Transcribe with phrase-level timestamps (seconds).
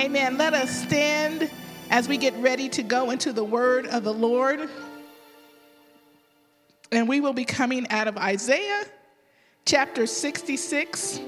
[0.00, 0.38] Amen.
[0.38, 1.50] Let us stand
[1.90, 4.66] as we get ready to go into the word of the Lord.
[6.90, 8.86] And we will be coming out of Isaiah
[9.66, 11.20] chapter 66,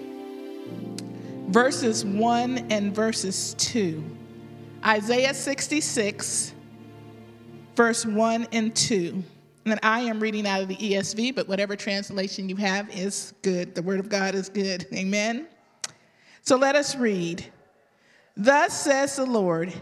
[1.48, 4.02] verses 1 and verses 2.
[4.86, 6.54] Isaiah 66,
[7.76, 9.22] verse 1 and 2.
[9.66, 13.74] And I am reading out of the ESV, but whatever translation you have is good.
[13.74, 14.86] The word of God is good.
[14.94, 15.46] Amen.
[16.40, 17.44] So let us read.
[18.36, 19.72] Thus says the Lord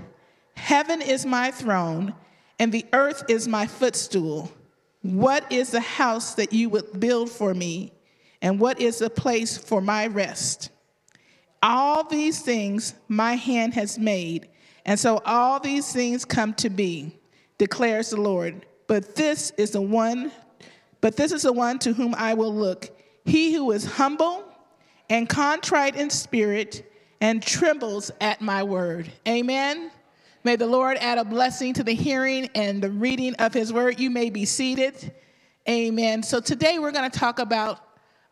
[0.54, 2.14] Heaven is my throne,
[2.58, 4.52] and the earth is my footstool.
[5.02, 7.92] What is the house that you would build for me,
[8.42, 10.70] and what is the place for my rest?
[11.62, 14.48] All these things my hand has made,
[14.84, 17.18] and so all these things come to be,
[17.56, 18.66] declares the Lord.
[18.86, 20.30] But this is the one,
[21.00, 22.90] but this is the one to whom I will look.
[23.24, 24.44] He who is humble
[25.08, 26.89] and contrite in spirit
[27.20, 29.10] and trembles at my word.
[29.28, 29.90] Amen.
[30.42, 34.00] May the Lord add a blessing to the hearing and the reading of his word.
[34.00, 35.12] You may be seated.
[35.68, 36.22] Amen.
[36.22, 37.78] So today we're going to talk about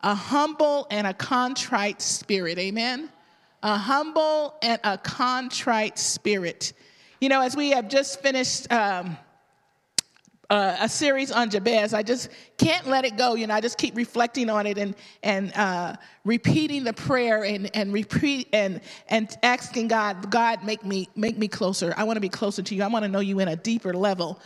[0.01, 2.57] a humble and a contrite spirit.
[2.57, 3.11] Amen.
[3.61, 6.73] A humble and a contrite spirit.
[7.21, 9.17] You know, as we have just finished um,
[10.49, 11.93] uh, a series on Jabez.
[11.93, 13.35] I just can't let it go.
[13.35, 17.69] You know, I just keep reflecting on it and and uh, repeating the prayer and
[17.75, 21.93] and repeat and and asking God, God, make me make me closer.
[21.97, 22.83] I want to be closer to you.
[22.83, 24.39] I want to know you in a deeper level.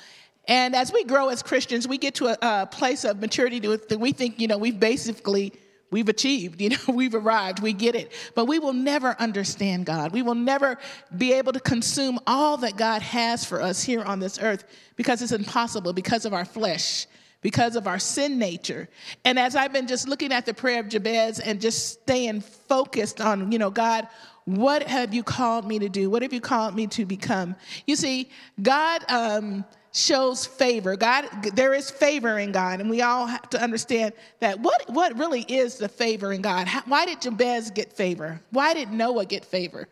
[0.45, 3.97] And as we grow as Christians, we get to a, a place of maturity that
[3.97, 5.53] we think, you know, we've basically
[5.93, 8.11] we've achieved, you know, we've arrived, we get it.
[8.35, 10.11] But we will never understand God.
[10.11, 10.77] We will never
[11.15, 15.21] be able to consume all that God has for us here on this earth because
[15.21, 17.05] it's impossible because of our flesh,
[17.41, 18.89] because of our sin nature.
[19.23, 23.21] And as I've been just looking at the prayer of Jabez and just staying focused
[23.21, 24.07] on, you know, God,
[24.45, 26.09] what have you called me to do?
[26.09, 27.55] What have you called me to become?
[27.87, 28.29] You see,
[28.61, 30.95] God, um, shows favor.
[30.95, 34.59] God, there is favor in God, and we all have to understand that.
[34.59, 36.67] What what really is the favor in God?
[36.67, 38.41] How, why did Jabez get favor?
[38.49, 39.87] Why did Noah get favor?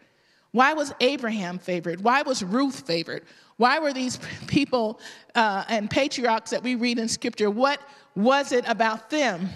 [0.51, 2.03] Why was Abraham favored?
[2.03, 3.23] Why was Ruth favored?
[3.57, 4.99] Why were these people
[5.35, 7.49] uh, and patriarchs that we read in Scripture?
[7.49, 7.79] What
[8.15, 9.49] was it about them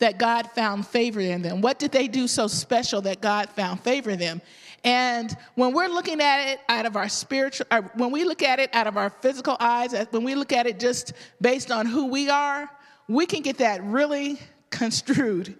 [0.00, 1.60] that God found favor in them?
[1.60, 4.42] What did they do so special that God found favor in them?
[4.84, 8.58] And when we're looking at it out of our spiritual, uh, when we look at
[8.58, 11.86] it out of our physical eyes, uh, when we look at it just based on
[11.86, 12.70] who we are,
[13.08, 14.38] we can get that really
[14.70, 15.56] construed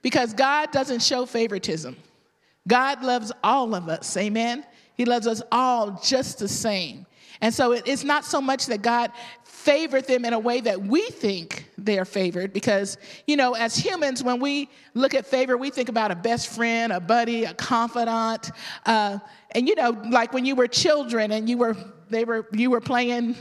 [0.00, 1.96] because God doesn't show favoritism.
[2.68, 4.64] God loves all of us, amen?
[4.94, 7.06] He loves us all just the same.
[7.40, 9.12] And so it's not so much that God
[9.68, 12.96] favored them in a way that we think they're favored because,
[13.26, 16.90] you know, as humans, when we look at favor, we think about a best friend,
[16.90, 18.50] a buddy, a confidant.
[18.86, 19.18] Uh,
[19.50, 21.76] and, you know, like when you were children and you were,
[22.08, 23.36] they were, you were playing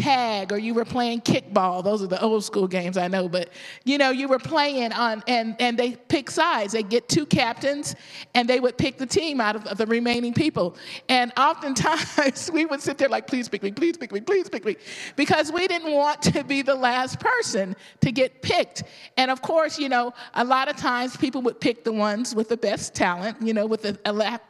[0.00, 1.82] tag or you were playing kickball.
[1.82, 3.50] Those are the old school games i know but
[3.84, 6.72] you know you were playing on and and they pick sides.
[6.72, 7.94] They get two captains
[8.34, 10.76] and they would pick the team out of, of the remaining people.
[11.08, 14.64] And oftentimes we would sit there like please pick me please pick me please pick
[14.64, 14.76] me
[15.16, 18.84] because we didn't want to be the last person to get picked.
[19.16, 22.48] And of course you know a lot of times people would pick the ones with
[22.48, 23.98] the best talent you know with the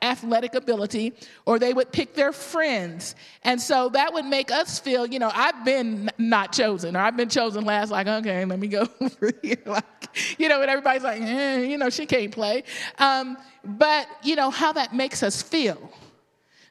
[0.02, 1.14] athletic ability
[1.46, 3.14] or they would pick their friends.
[3.42, 7.00] And so that would make us feel you know know, I've been not chosen, or
[7.00, 9.56] I've been chosen last, like, okay, let me go over here.
[9.64, 9.84] Like,
[10.38, 12.64] you know, and everybody's like, eh, you know, she can't play.
[12.98, 15.90] Um, but, you know, how that makes us feel.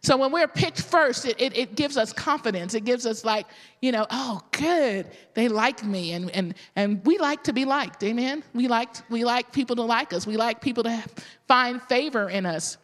[0.02, 2.76] So when we're picked first, it, it, it, gives us confidence.
[2.76, 3.48] It gives us like,
[3.82, 8.02] you know, oh, good, they like me, and and and we like to be liked.
[8.04, 8.42] Amen.
[8.54, 10.26] We like we like people to like us.
[10.26, 11.04] We like people to
[11.50, 12.78] find favor in us.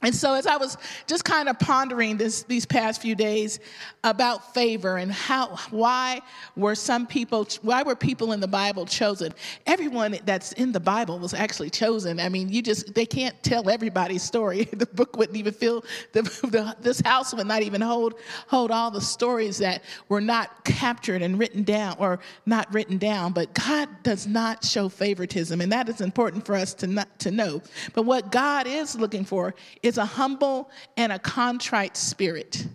[0.00, 0.76] And so, as I was
[1.08, 3.58] just kind of pondering this, these past few days
[4.04, 6.20] about favor and how, why
[6.54, 9.34] were some people, why were people in the Bible chosen?
[9.66, 12.20] Everyone that's in the Bible was actually chosen.
[12.20, 14.68] I mean, you just, they can't tell everybody's story.
[14.78, 18.14] The book wouldn't even fill, the, the, this house would not even hold,
[18.46, 23.32] hold all the stories that were not captured and written down or not written down.
[23.32, 27.32] But God does not show favoritism, and that is important for us to, not, to
[27.32, 27.60] know.
[27.92, 32.66] But what God is looking for is a humble and a contrite spirit.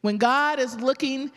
[0.00, 1.32] When God is looking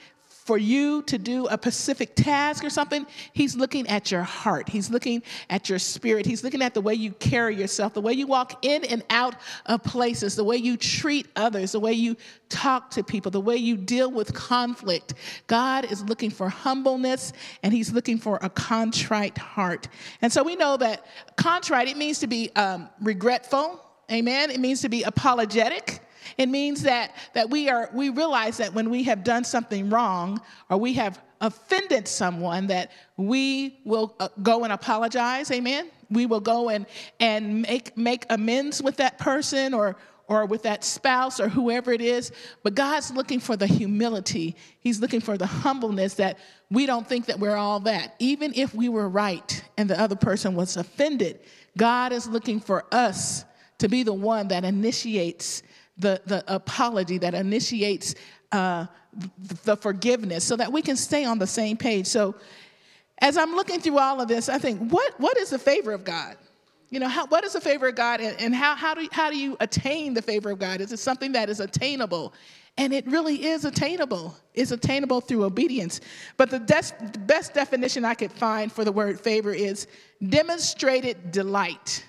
[0.50, 4.68] for you to do a specific task or something, He's looking at your heart.
[4.68, 6.26] He's looking at your spirit.
[6.26, 9.36] He's looking at the way you carry yourself, the way you walk in and out
[9.68, 12.18] of places, the way you treat others, the way you
[12.50, 15.14] talk to people, the way you deal with conflict.
[15.46, 17.32] God is looking for humbleness
[17.62, 19.88] and He's looking for a contrite heart.
[20.24, 21.06] And so we know that
[21.36, 24.50] contrite, it means to be um, regretful Amen.
[24.50, 26.00] It means to be apologetic.
[26.38, 30.42] It means that, that we, are, we realize that when we have done something wrong
[30.70, 35.52] or we have offended someone, that we will uh, go and apologize.
[35.52, 35.90] Amen.
[36.10, 36.86] We will go and,
[37.20, 39.96] and make, make amends with that person or,
[40.28, 42.32] or with that spouse or whoever it is.
[42.64, 44.56] But God's looking for the humility.
[44.80, 46.38] He's looking for the humbleness that
[46.70, 48.16] we don't think that we're all that.
[48.20, 51.40] Even if we were right and the other person was offended,
[51.78, 53.46] God is looking for us
[53.80, 55.64] to be the one that initiates
[55.98, 58.16] the, the apology, that initiates
[58.52, 58.86] uh,
[59.66, 62.08] the forgiveness, so that we can stay on the same page.
[62.08, 62.36] So,
[63.22, 66.06] as I'm looking through all of this, I think, what, what is the favor of
[66.06, 66.38] God?
[66.90, 69.30] You know, how, what is the favor of God and, and how, how, do, how
[69.30, 70.80] do you attain the favor of God?
[70.80, 72.34] Is it something that is attainable?
[72.78, 74.36] And it really is attainable.
[74.54, 76.00] It's attainable through obedience.
[76.38, 79.88] But the, des- best definition I could find for the word favor is
[80.30, 82.06] demonstrated delight.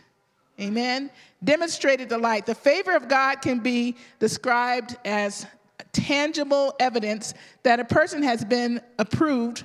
[0.60, 1.10] Amen.
[1.42, 2.46] Demonstrated delight.
[2.46, 5.46] The favor of God can be described as
[5.92, 9.64] tangible evidence that a person has been approved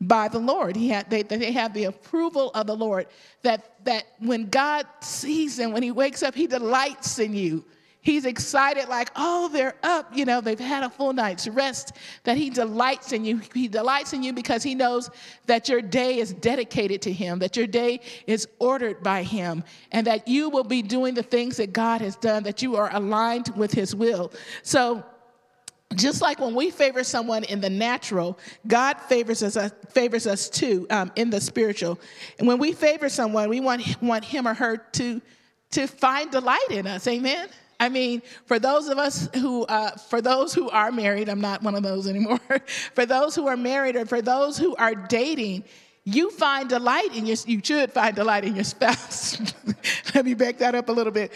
[0.00, 0.76] by the Lord.
[0.76, 3.06] He had, they, they have the approval of the Lord.
[3.42, 7.64] That, that when God sees them, when He wakes up, He delights in you.
[8.04, 10.14] He's excited, like, oh, they're up.
[10.14, 11.94] You know, they've had a full night's rest.
[12.24, 13.40] That He delights in you.
[13.54, 15.08] He delights in you because He knows
[15.46, 20.06] that your day is dedicated to Him, that your day is ordered by Him, and
[20.06, 23.48] that you will be doing the things that God has done, that you are aligned
[23.56, 24.32] with His will.
[24.62, 25.02] So,
[25.94, 30.50] just like when we favor someone in the natural, God favors us, uh, favors us
[30.50, 31.98] too um, in the spiritual.
[32.38, 35.22] And when we favor someone, we want, want him or her to,
[35.70, 37.06] to find delight in us.
[37.06, 37.48] Amen.
[37.80, 41.62] I mean, for those of us who, uh, for those who are married, I'm not
[41.62, 42.40] one of those anymore.
[42.94, 45.64] for those who are married or for those who are dating,
[46.06, 49.38] you find delight in your, you should find delight in your spouse.
[50.14, 51.32] Let me back that up a little bit.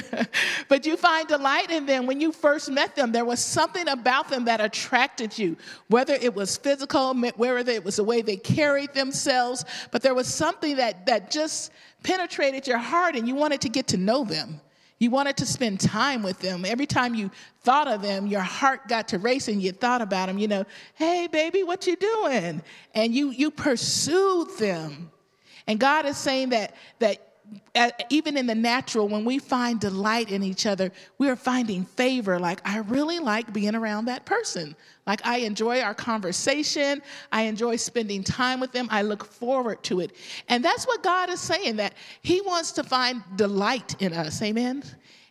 [0.68, 2.06] but you find delight in them.
[2.06, 5.56] When you first met them, there was something about them that attracted you,
[5.88, 10.26] whether it was physical, whether it was the way they carried themselves, but there was
[10.26, 14.60] something that, that just penetrated your heart and you wanted to get to know them.
[15.02, 16.64] You wanted to spend time with them.
[16.64, 17.28] Every time you
[17.62, 19.60] thought of them, your heart got to racing.
[19.60, 20.64] You thought about them, you know,
[20.94, 22.62] hey, baby, what you doing?
[22.94, 25.10] And you, you pursued them.
[25.66, 27.31] And God is saying that, that
[28.10, 32.38] even in the natural, when we find delight in each other, we are finding favor.
[32.38, 34.76] Like, I really like being around that person.
[35.06, 37.02] Like, I enjoy our conversation.
[37.30, 38.88] I enjoy spending time with them.
[38.90, 40.16] I look forward to it.
[40.48, 44.40] And that's what God is saying, that He wants to find delight in us.
[44.42, 44.82] Amen?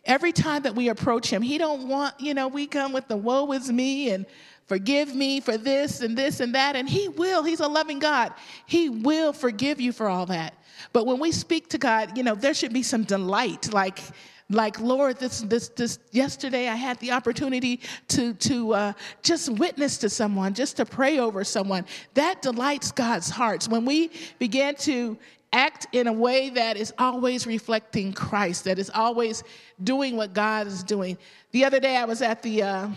[0.04, 3.16] Every time that we approach Him, He don't want, you know, we come with the
[3.16, 4.26] woe is me and
[4.72, 6.76] forgive me for this and this and that.
[6.76, 7.42] And He will.
[7.42, 8.32] He's a loving God.
[8.64, 10.54] He will forgive you for all that.
[10.94, 13.98] But when we speak to God, you know, there should be some delight, like,
[14.48, 15.98] like Lord, this, this, this.
[16.10, 18.92] Yesterday, I had the opportunity to to uh,
[19.22, 21.84] just witness to someone, just to pray over someone.
[22.14, 25.18] That delights God's hearts when we begin to
[25.52, 29.44] act in a way that is always reflecting Christ, that is always
[29.84, 31.18] doing what God is doing.
[31.50, 32.88] The other day, I was at the uh,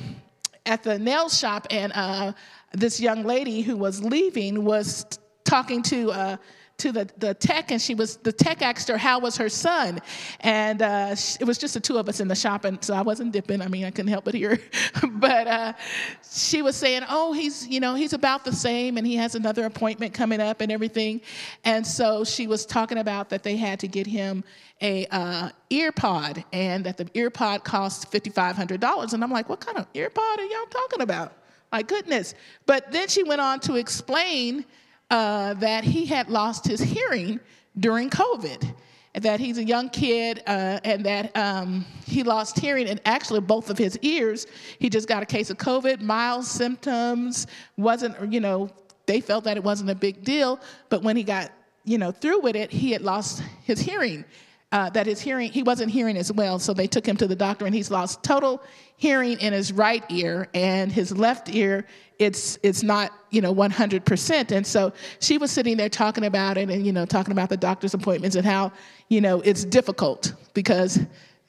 [0.66, 2.34] at the nail shop, and uh,
[2.74, 5.06] this young lady who was leaving was
[5.44, 6.38] talking to uh,
[6.77, 10.01] to the, the tech and she was the tech asked her how was her son?
[10.42, 13.01] And uh, it was just the two of us in the shop and so i
[13.01, 13.62] wasn't dipping.
[13.62, 14.60] I mean i couldn't help but hear.
[15.25, 15.74] But uh,
[16.29, 19.65] she was saying oh he's you know he's about the same and he has another
[19.65, 21.22] appointment coming up and everything.
[21.63, 24.44] And so she was talking about that they had to get him
[24.82, 29.62] a uh, ear pod and that the ear pod cost $5500 and i'm like what
[29.62, 31.34] kind of ear pod are y'all talking about?
[31.72, 32.36] My goodness.
[32.65, 34.65] But then she went on to explain
[35.10, 37.40] uh, that he had lost his hearing
[37.78, 38.74] during COVID.
[39.14, 43.70] That he's a young kid uh, and that um, he lost hearing and actually both
[43.70, 44.46] of his ears.
[44.78, 47.48] He just got a case of COVID, mild symptoms,
[47.78, 48.70] wasn't, you know,
[49.06, 50.60] they felt that it wasn't a big deal,
[50.90, 51.52] but when he got,
[51.86, 54.26] you know, through with it, he had lost his hearing.
[54.72, 57.36] Uh, that his hearing, he wasn't hearing as well, so they took him to the
[57.36, 58.62] doctor and he's lost total
[58.98, 61.86] hearing in his right ear and his left ear
[62.19, 66.69] it's it's not you know 100% and so she was sitting there talking about it
[66.69, 68.72] and you know talking about the doctor's appointments and how
[69.10, 71.00] you know it's difficult because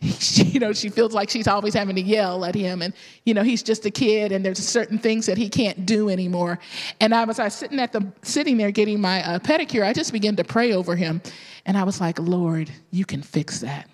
[0.02, 2.92] she, you know she feels like she's always having to yell at him and
[3.24, 6.58] you know he's just a kid and there's certain things that he can't do anymore
[7.00, 9.92] and i was i was sitting at the sitting there getting my uh, pedicure i
[9.92, 11.20] just began to pray over him
[11.64, 13.88] and i was like lord you can fix that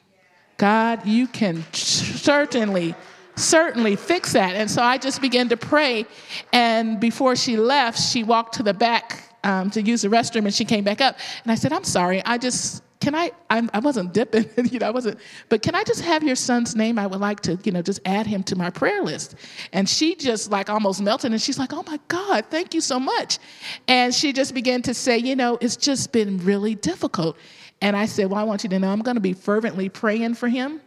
[0.59, 2.95] god you can certainly
[3.37, 4.55] certainly fix that.
[4.55, 6.07] And so I just began to pray.
[6.53, 10.55] And before she left, she walked to the back um, to use the restroom and
[10.55, 11.17] she came back up.
[11.43, 14.79] And I said, I'm sorry, I just can I, I'm, I was not dipping, you
[14.79, 15.19] know, I wasn't,
[15.49, 17.01] but can I just have your son's name?
[17.01, 19.35] I would like to, you know, just add him to my prayer list.
[19.73, 23.01] And she just like almost melted and she's like, oh my God, thank you so
[23.01, 23.41] much.
[23.89, 27.37] And she just began to say, you know, it's just been really difficult.
[27.81, 30.35] And I said, well, I want you to know I'm going to be fervently praying
[30.35, 30.81] for him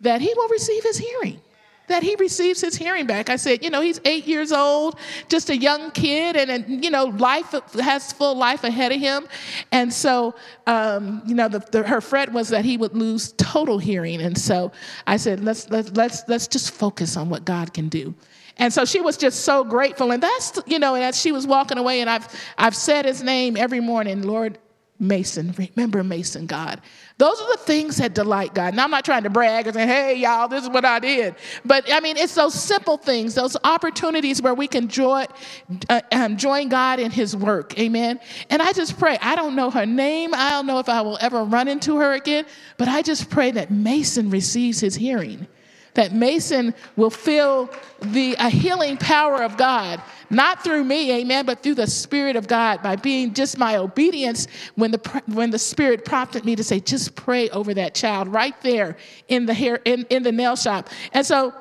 [0.00, 1.38] that he will receive his hearing
[1.88, 3.28] that he receives his hearing back.
[3.28, 6.90] I said, you know, he's eight years old, just a young kid, and, and you
[6.90, 9.26] know, life has full life ahead of him.
[9.72, 10.34] And so,
[10.66, 14.20] um, you know, the, the, her fret was that he would lose total hearing.
[14.20, 14.72] And so
[15.06, 18.14] I said, let's, let's, let's, let's just focus on what God can do.
[18.58, 20.10] And so she was just so grateful.
[20.10, 22.28] And that's, you know, and as she was walking away, and I've,
[22.58, 24.58] I've said his name every morning, Lord,
[25.00, 26.80] Mason, remember Mason, God.
[27.18, 28.74] Those are the things that delight God.
[28.74, 31.36] Now, I'm not trying to brag and say, hey, y'all, this is what I did.
[31.64, 35.26] But I mean, it's those simple things, those opportunities where we can join,
[35.88, 37.78] uh, um, join God in His work.
[37.78, 38.20] Amen.
[38.50, 40.34] And I just pray, I don't know her name.
[40.34, 42.44] I don't know if I will ever run into her again,
[42.76, 45.46] but I just pray that Mason receives his hearing
[45.98, 47.68] that Mason will feel
[48.00, 50.00] the a healing power of God,
[50.30, 54.46] not through me, amen, but through the Spirit of God by being just my obedience
[54.76, 58.54] when the when the Spirit prompted me to say, just pray over that child right
[58.62, 60.88] there in the hair in, in the nail shop.
[61.12, 61.52] And so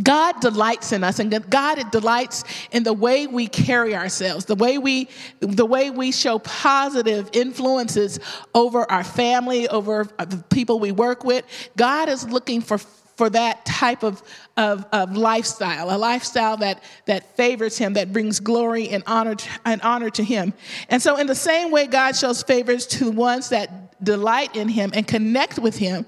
[0.00, 4.78] God delights in us and God delights in the way we carry ourselves, the way
[4.78, 5.08] we
[5.40, 8.20] the way we show positive influences
[8.54, 11.44] over our family, over uh, the people we work with.
[11.76, 12.78] God is looking for
[13.20, 14.22] for that type of,
[14.56, 19.36] of, of, lifestyle, a lifestyle that, that favors him, that brings glory and honor,
[19.66, 20.54] and honor to him.
[20.88, 24.90] And so, in the same way, God shows favors to ones that delight in him
[24.94, 26.06] and connect with him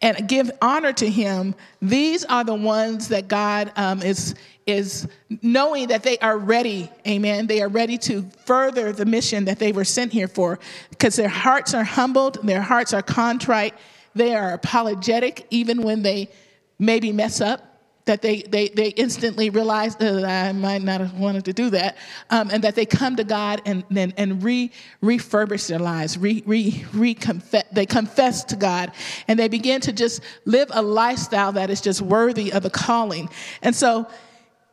[0.00, 4.34] and give honor to him, these are the ones that God um, is,
[4.64, 5.06] is
[5.42, 7.48] knowing that they are ready, amen.
[7.48, 10.58] They are ready to further the mission that they were sent here for
[10.88, 13.74] because their hearts are humbled, their hearts are contrite,
[14.14, 16.30] they are apologetic even when they
[16.78, 21.44] maybe mess up, that they, they, they instantly realize that I might not have wanted
[21.46, 21.96] to do that,
[22.30, 24.70] um, and that they come to God and, and, and re,
[25.02, 28.92] refurbish their lives, re, re, re confess, they confess to God,
[29.26, 33.28] and they begin to just live a lifestyle that is just worthy of the calling.
[33.60, 34.08] And so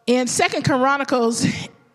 [0.06, 1.46] in Second Chronicles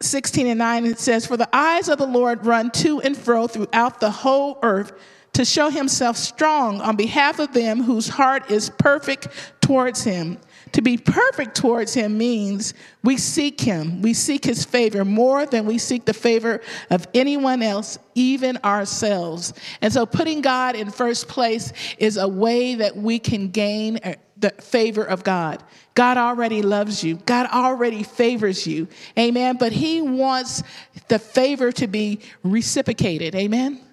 [0.01, 3.47] 16 and 9, it says, For the eyes of the Lord run to and fro
[3.47, 4.93] throughout the whole earth
[5.39, 9.29] to show himself strong on behalf of them whose heart is perfect
[9.61, 10.37] towards him.
[10.73, 14.03] To be perfect towards him means we seek him.
[14.03, 19.55] We seek his favor more than we seek the favor of anyone else, even ourselves.
[19.81, 24.15] And so putting God in first place is a way that we can gain uh,
[24.39, 25.63] the favor of God.
[25.95, 27.15] God already loves you.
[27.27, 28.89] God already favors you.
[29.17, 29.57] Amen.
[29.57, 30.65] But he wants
[31.07, 33.37] the favor to be reciprocated.
[33.37, 33.85] Amen.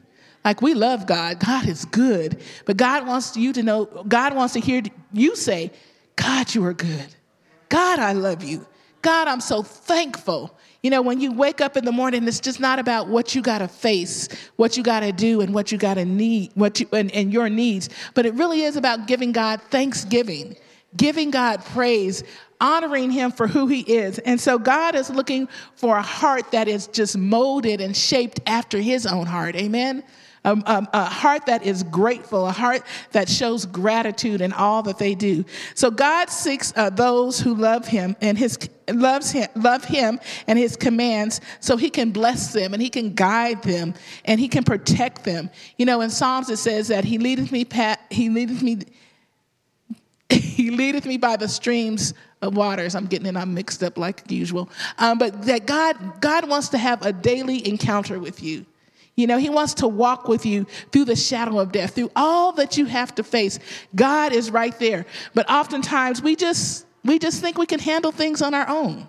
[0.46, 1.40] Like we love God.
[1.40, 2.40] God is good.
[2.66, 5.72] But God wants you to know, God wants to hear you say,
[6.16, 7.08] God, you are good.
[7.68, 8.66] God, I love you.
[9.02, 10.56] God, I'm so thankful.
[10.84, 13.42] You know, when you wake up in the morning, it's just not about what you
[13.42, 16.80] got to face, what you got to do, and what you got to need, what
[16.80, 17.90] you and, and your needs.
[18.14, 20.56] But it really is about giving God thanksgiving,
[20.96, 22.24] giving God praise,
[22.62, 24.20] honoring Him for who He is.
[24.20, 28.80] And so God is looking for a heart that is just molded and shaped after
[28.80, 29.56] His own heart.
[29.56, 30.04] Amen
[30.46, 35.44] a, heart that is grateful, a heart that shows gratitude in all that they do.
[35.74, 38.58] So God seeks uh, those who love Him and His
[38.94, 43.14] loves him, love him and his commands so he can bless them and he can
[43.14, 43.94] guide them
[44.26, 45.50] and he can protect them.
[45.78, 48.80] You know, in Psalms it says that he leadeth me pat, he leadeth me
[50.30, 52.96] he leadeth me by the streams of waters.
[52.96, 54.70] I'm getting it, I'm mixed up like usual.
[54.98, 58.66] Um, but that God God wants to have a daily encounter with you.
[59.16, 62.52] You know, He wants to walk with you through the shadow of death, through all
[62.54, 63.60] that you have to face.
[63.96, 65.06] God is right there.
[65.34, 69.08] But oftentimes we just we just think we can handle things on our own.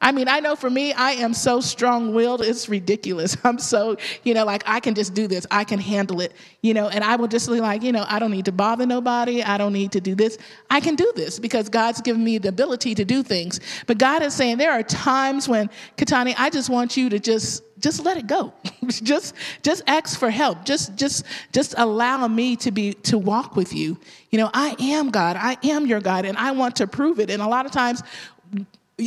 [0.00, 3.36] I mean, I know for me, I am so strong willed, it's ridiculous.
[3.44, 6.72] I'm so, you know, like I can just do this, I can handle it, you
[6.72, 9.42] know, and I will just be like, you know, I don't need to bother nobody,
[9.42, 10.38] I don't need to do this.
[10.70, 13.60] I can do this because God's given me the ability to do things.
[13.86, 17.64] But God is saying there are times when, Katani, I just want you to just
[17.80, 18.52] just let it go
[18.88, 23.72] just just ask for help just just just allow me to be to walk with
[23.72, 23.96] you
[24.30, 27.30] you know i am god i am your god and i want to prove it
[27.30, 28.02] and a lot of times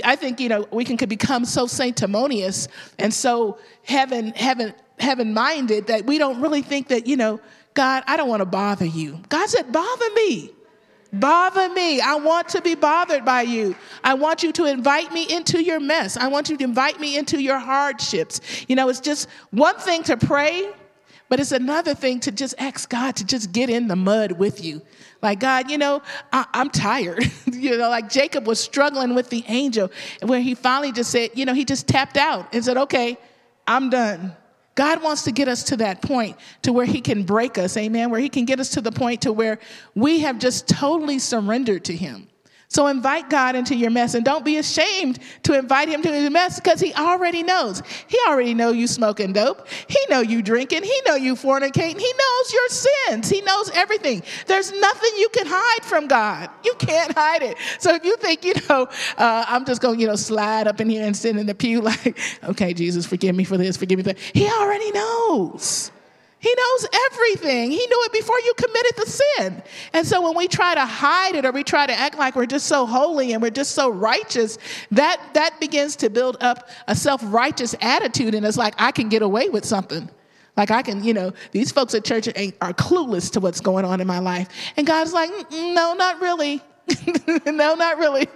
[0.03, 2.67] I think, you know, we can become so sanctimonious
[2.97, 7.41] and so heaven, heaven, heaven minded that we don't really think that, you know,
[7.73, 9.19] God, I don't want to bother you.
[9.29, 10.51] God said, bother me.
[11.13, 11.99] Bother me.
[11.99, 13.75] I want to be bothered by you.
[14.03, 16.15] I want you to invite me into your mess.
[16.15, 18.39] I want you to invite me into your hardships.
[18.69, 20.69] You know, it's just one thing to pray,
[21.31, 24.61] But it's another thing to just ask God to just get in the mud with
[24.61, 24.81] you.
[25.21, 26.01] Like, God, you know,
[26.33, 27.23] I, am tired.
[27.45, 29.89] you know, like Jacob was struggling with the angel,
[30.23, 33.17] where he finally just said, you know, he just tapped out and said, okay,
[33.65, 34.35] I'm done.
[34.75, 38.09] God wants to get us to that point to where he can break us, amen,
[38.09, 39.57] where he can get us to the point to where
[39.95, 42.27] we have just totally surrendered to him.
[42.71, 46.31] So invite God into your mess and don't be ashamed to invite him to your
[46.31, 47.83] mess because he already knows.
[48.07, 49.67] He already know you smoking dope.
[49.89, 50.83] He know you drinking.
[50.83, 51.99] He know you fornicating.
[51.99, 53.27] He knows your sins.
[53.27, 54.23] He knows everything.
[54.47, 56.49] There's nothing you can hide from God.
[56.63, 57.57] You can't hide it.
[57.77, 58.87] So if you think, you know,
[59.17, 61.55] uh, I'm just going to, you know, slide up in here and sit in the
[61.55, 64.19] pew like, okay, Jesus, forgive me for this, forgive me for that.
[64.19, 65.91] He already knows.
[66.41, 67.69] He knows everything.
[67.69, 69.63] He knew it before you committed the sin.
[69.93, 72.47] And so when we try to hide it or we try to act like we're
[72.47, 74.57] just so holy and we're just so righteous,
[74.89, 78.33] that, that begins to build up a self righteous attitude.
[78.33, 80.09] And it's like, I can get away with something.
[80.57, 84.01] Like I can, you know, these folks at church are clueless to what's going on
[84.01, 84.49] in my life.
[84.77, 86.59] And God's like, no, not really.
[87.45, 88.27] no, not really.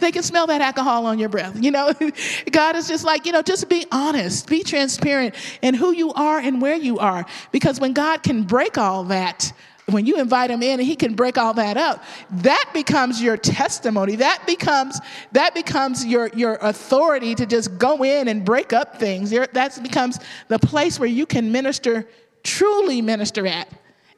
[0.00, 1.62] They can smell that alcohol on your breath.
[1.62, 1.92] You know,
[2.50, 6.38] God is just like, you know, just be honest, be transparent in who you are
[6.38, 7.26] and where you are.
[7.52, 9.52] Because when God can break all that,
[9.90, 13.36] when you invite him in and he can break all that up that becomes your
[13.36, 15.00] testimony that becomes
[15.32, 20.18] that becomes your your authority to just go in and break up things that becomes
[20.48, 22.06] the place where you can minister
[22.42, 23.66] truly minister at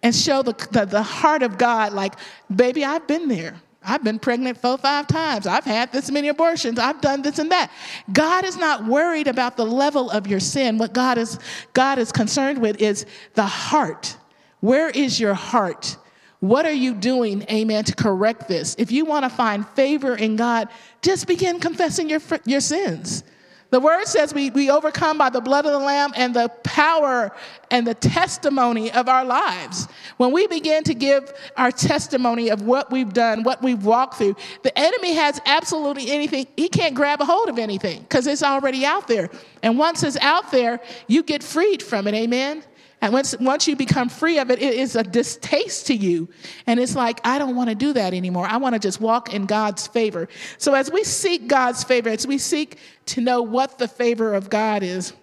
[0.02, 2.14] and show the, the, the heart of god like
[2.54, 5.46] baby i've been there I've been pregnant four, five times.
[5.46, 6.78] I've had this many abortions.
[6.78, 7.70] I've done this and that.
[8.12, 10.76] God is not worried about the level of your sin.
[10.76, 11.38] What God is,
[11.72, 14.16] God is concerned with is the heart.
[14.60, 15.96] Where is your heart?
[16.40, 18.74] What are you doing, amen, to correct this?
[18.78, 20.68] If you want to find favor in God,
[21.02, 23.24] just begin confessing your, your sins.
[23.70, 27.32] The word says we, we overcome by the blood of the Lamb and the power
[27.70, 29.86] and the testimony of our lives.
[30.16, 34.36] When we begin to give our testimony of what we've done, what we've walked through,
[34.62, 36.48] the enemy has absolutely anything.
[36.56, 39.30] He can't grab a hold of anything because it's already out there.
[39.62, 42.14] And once it's out there, you get freed from it.
[42.14, 42.64] Amen.
[43.02, 46.28] And once, once you become free of it, it is a distaste to you.
[46.66, 48.46] And it's like, I don't want to do that anymore.
[48.46, 50.28] I want to just walk in God's favor.
[50.58, 54.50] So as we seek God's favor, as we seek to know what the favor of
[54.50, 55.14] God is,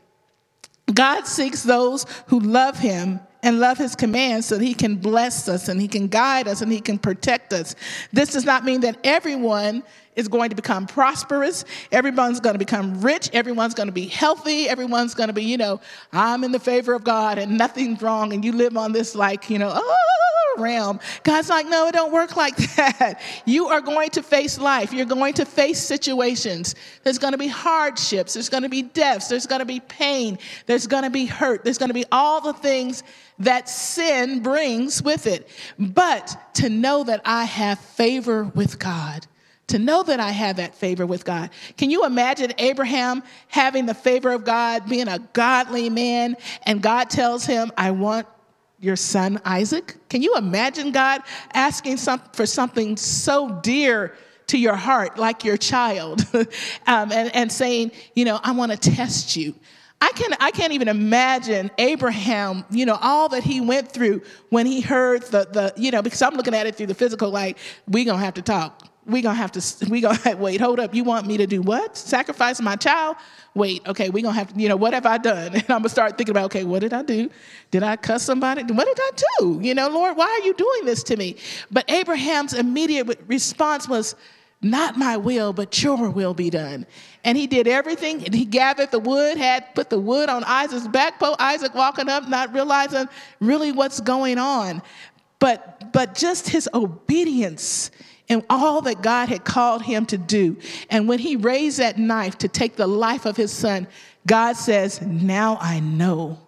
[0.91, 5.47] God seeks those who love him and love his commands so that he can bless
[5.47, 7.75] us and he can guide us and he can protect us.
[8.11, 9.83] This does not mean that everyone
[10.15, 11.63] is going to become prosperous.
[11.91, 13.29] Everyone's going to become rich.
[13.33, 14.67] Everyone's going to be healthy.
[14.67, 15.79] Everyone's going to be, you know,
[16.11, 18.33] I'm in the favor of God and nothing's wrong.
[18.33, 20.99] And you live on this, like, you know, oh, realm.
[21.23, 23.21] God's like, no, it don't work like that.
[23.45, 24.93] You are going to face life.
[24.93, 26.75] You're going to face situations.
[27.03, 28.33] There's going to be hardships.
[28.33, 29.27] There's going to be deaths.
[29.27, 30.39] There's going to be pain.
[30.65, 31.63] There's going to be hurt.
[31.63, 33.03] There's going to be all the things
[33.39, 35.49] that sin brings with it.
[35.77, 39.27] But to know that I have favor with God
[39.67, 41.49] to know that I have that favor with God.
[41.77, 47.09] Can you imagine Abraham having the favor of God, being a godly man, and God
[47.09, 48.27] tells him, I want
[48.79, 49.95] your son Isaac?
[50.09, 51.21] Can you imagine God
[51.53, 54.15] asking some, for something so dear
[54.47, 58.77] to your heart, like your child, um, and, and saying, you know, I want to
[58.77, 59.55] test you?
[59.99, 64.67] I, can, I can't even imagine Abraham, you know, all that he went through when
[64.67, 67.57] he heard the, the you know, because I'm looking at it through the physical, like,
[67.87, 70.93] we're going to have to talk we gonna have to we gonna wait hold up
[70.93, 71.97] you want me to do what?
[71.97, 73.15] Sacrifice my child?
[73.53, 75.53] Wait okay we gonna have to you know what have i done?
[75.55, 77.29] And i'm gonna start thinking about okay what did i do?
[77.71, 78.63] Did i cuss somebody?
[78.63, 79.59] What did i do?
[79.61, 81.37] You know lord why are you doing this to me?
[81.71, 84.15] But abraham's immediate response was
[84.61, 86.85] not my will but your will be done.
[87.23, 90.87] And he did everything and he gathered the wood had put the wood on isaac's
[90.87, 93.07] back isaac walking up not realizing
[93.39, 94.81] really what's going on.
[95.39, 97.91] But but just his obedience
[98.29, 100.57] and all that God had called him to do.
[100.89, 103.87] And when he raised that knife to take the life of his son,
[104.25, 106.39] God says, Now I know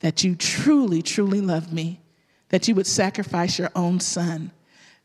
[0.00, 2.00] that you truly, truly love me,
[2.48, 4.50] that you would sacrifice your own son.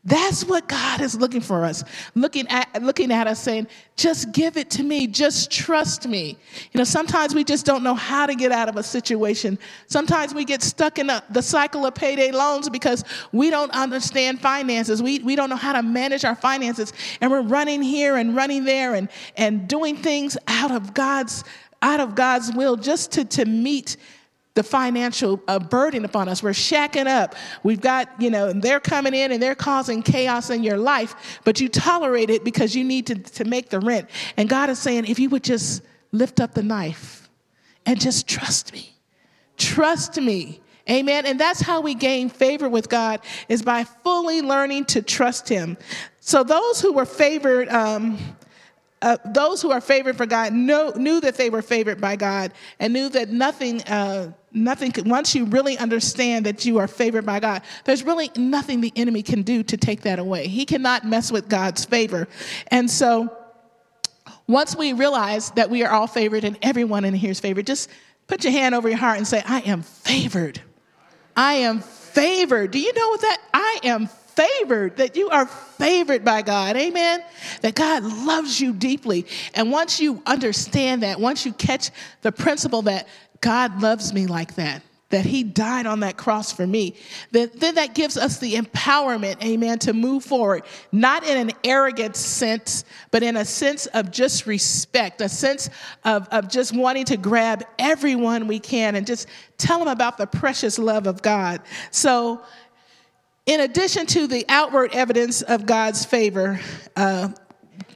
[0.04, 1.84] That's what God is looking for us.
[2.16, 5.06] Looking at, looking at us saying, just give it to me.
[5.06, 6.36] Just trust me.
[6.72, 9.60] You know, sometimes we just don't know how to get out of a situation.
[9.86, 14.40] Sometimes we get stuck in a, the cycle of payday loans because we don't understand
[14.40, 15.00] finances.
[15.00, 16.92] We, we don't know how to manage our finances.
[17.20, 21.44] And we're running here and running there and, and doing things out of God's,
[21.80, 23.96] out of God's will just to, to meet
[24.54, 26.42] the financial uh, burden upon us.
[26.42, 27.34] We're shacking up.
[27.62, 31.60] We've got, you know, they're coming in and they're causing chaos in your life, but
[31.60, 34.10] you tolerate it because you need to, to make the rent.
[34.36, 37.30] And God is saying, if you would just lift up the knife
[37.86, 38.94] and just trust me,
[39.56, 40.60] trust me,
[40.90, 41.26] Amen.
[41.26, 45.76] And that's how we gain favor with God is by fully learning to trust Him.
[46.18, 48.18] So those who were favored, um,
[49.00, 52.52] uh, those who are favored for God know, knew that they were favored by God
[52.80, 57.40] and knew that nothing, uh, nothing once you really understand that you are favored by
[57.40, 60.46] God, there's really nothing the enemy can do to take that away.
[60.48, 62.28] He cannot mess with God's favor.
[62.68, 63.36] And so
[64.46, 67.88] once we realize that we are all favored and everyone in here is favored, just
[68.26, 70.60] put your hand over your heart and say, I am favored.
[71.36, 72.70] I am favored.
[72.70, 73.38] Do you know what that?
[73.54, 76.76] I am favored, that you are favored by God.
[76.76, 77.22] Amen.
[77.60, 79.26] That God loves you deeply.
[79.54, 81.90] And once you understand that, once you catch
[82.22, 83.08] the principle that
[83.40, 86.94] God loves me like that, that he died on that cross for me,
[87.32, 92.16] then, then that gives us the empowerment, amen, to move forward, not in an arrogant
[92.16, 95.68] sense, but in a sense of just respect, a sense
[96.04, 100.26] of, of just wanting to grab everyone we can and just tell them about the
[100.26, 101.60] precious love of God.
[101.90, 102.42] So,
[103.46, 106.60] in addition to the outward evidence of God's favor,
[106.96, 107.28] uh,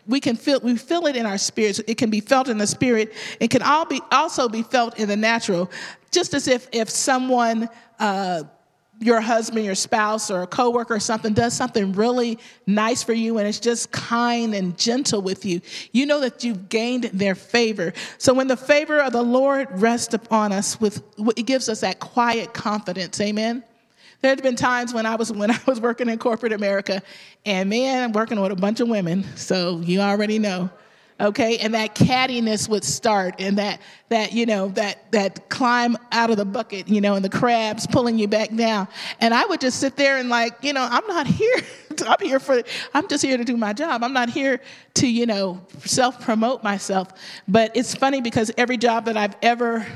[0.06, 1.80] we can feel we feel it in our spirits.
[1.86, 3.12] It can be felt in the spirit.
[3.40, 5.70] It can all be also be felt in the natural.
[6.10, 8.44] Just as if if someone, uh,
[8.98, 13.36] your husband, your spouse, or a coworker or something does something really nice for you
[13.36, 15.60] and it's just kind and gentle with you,
[15.92, 17.92] you know that you've gained their favor.
[18.16, 21.02] So when the favor of the Lord rests upon us, with
[21.36, 23.20] it gives us that quiet confidence.
[23.20, 23.64] Amen.
[24.22, 27.02] There had been times when I was when I was working in corporate America,
[27.44, 30.70] and man, I'm working with a bunch of women, so you already know.
[31.18, 36.28] Okay and that cattiness would start and that that you know that that climb out
[36.28, 38.86] of the bucket you know and the crabs pulling you back down.
[39.18, 41.56] And i would just sit there and like you know i'm not here
[42.06, 44.04] i'm here for i'm just here to do my job.
[44.04, 44.60] I'm not here
[44.94, 47.08] to you know self promote myself.
[47.48, 49.86] But it's funny because every job that i've ever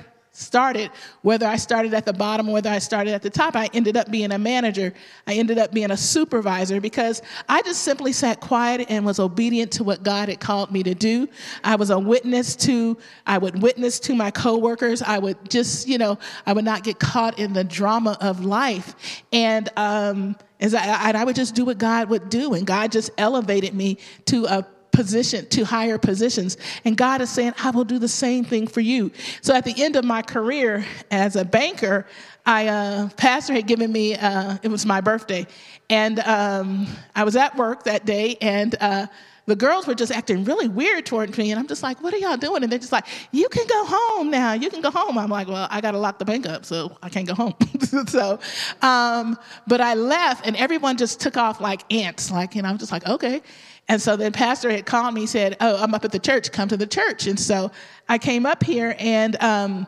[0.40, 0.90] started,
[1.22, 3.96] whether I started at the bottom or whether I started at the top, I ended
[3.96, 4.92] up being a manager.
[5.26, 9.72] I ended up being a supervisor because I just simply sat quiet and was obedient
[9.72, 11.28] to what God had called me to do.
[11.62, 15.02] I was a witness to, I would witness to my coworkers.
[15.02, 19.22] I would just, you know, I would not get caught in the drama of life.
[19.32, 23.10] And, um, as I, I would just do what God would do, and God just
[23.16, 26.56] elevated me to a position to higher positions.
[26.84, 29.10] And God is saying, I will do the same thing for you.
[29.40, 32.06] So at the end of my career as a banker,
[32.46, 35.46] I uh, pastor had given me uh, it was my birthday,
[35.88, 39.06] and um, I was at work that day, and uh,
[39.46, 42.18] the girls were just acting really weird toward me, and I'm just like, "What are
[42.18, 44.52] y'all doing?" And they're just like, "You can go home now.
[44.54, 46.96] You can go home." I'm like, "Well, I got to lock the bank up, so
[47.02, 47.54] I can't go home."
[48.06, 48.38] so,
[48.82, 52.30] um, but I left, and everyone just took off like ants.
[52.30, 53.42] Like, know, I'm just like, "Okay."
[53.90, 56.52] And so the pastor had called me, said, "Oh, I'm up at the church.
[56.52, 57.72] Come to the church." And so
[58.08, 59.84] I came up here, and um,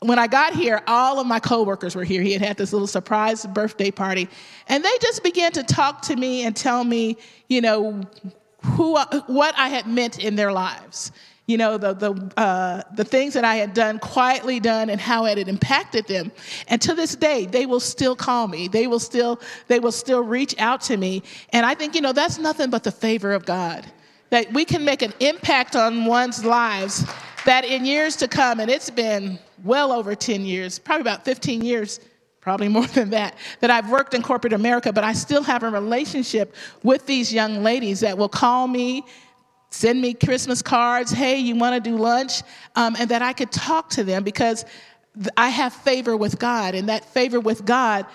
[0.00, 2.20] when I got here, all of my coworkers were here.
[2.20, 4.28] He had had this little surprise birthday party,
[4.66, 8.02] and they just began to talk to me and tell me, you know,
[8.64, 8.98] who
[9.28, 11.12] what I had meant in their lives
[11.48, 15.24] you know, the, the, uh, the things that I had done, quietly done, and how
[15.24, 16.30] it had impacted them.
[16.68, 18.68] And to this day, they will still call me.
[18.68, 21.22] They will still, they will still reach out to me.
[21.54, 23.86] And I think, you know, that's nothing but the favor of God.
[24.28, 27.06] That we can make an impact on one's lives
[27.46, 31.64] that in years to come, and it's been well over 10 years, probably about 15
[31.64, 31.98] years,
[32.42, 35.70] probably more than that, that I've worked in corporate America, but I still have a
[35.70, 39.04] relationship with these young ladies that will call me
[39.70, 41.10] send me Christmas cards.
[41.10, 42.42] Hey, you want to do lunch?
[42.74, 44.64] Um, and that I could talk to them because
[45.36, 48.06] I have favor with God, and that favor with God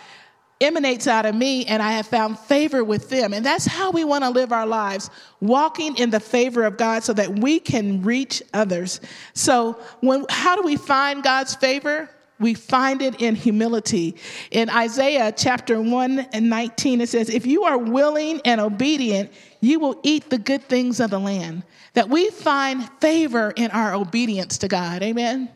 [0.61, 3.33] emanates out of me, and I have found favor with them.
[3.33, 5.09] And that's how we want to live our lives,
[5.41, 9.01] walking in the favor of God so that we can reach others.
[9.33, 12.09] So, when, how do we find God's favor?
[12.39, 14.15] We find it in humility.
[14.51, 19.31] In Isaiah chapter 1 and 19, it says, If you are willing and obedient,
[19.63, 21.63] you will eat the good things of the land.
[21.93, 25.02] That we find favor in our obedience to God.
[25.02, 25.49] Amen.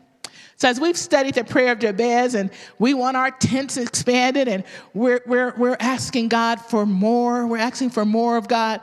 [0.56, 4.64] So as we've studied the prayer of Jabez and we want our tents expanded and
[4.94, 8.80] we're, we're, we're asking God for more, we're asking for more of God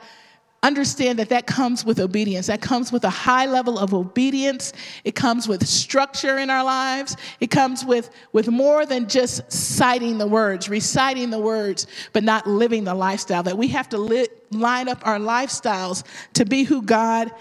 [0.63, 2.47] understand that that comes with obedience.
[2.47, 4.73] That comes with a high level of obedience.
[5.03, 7.15] It comes with structure in our lives.
[7.39, 12.47] It comes with, with more than just citing the words, reciting the words, but not
[12.47, 13.43] living the lifestyle.
[13.43, 17.31] That we have to li- line up our lifestyles to be who God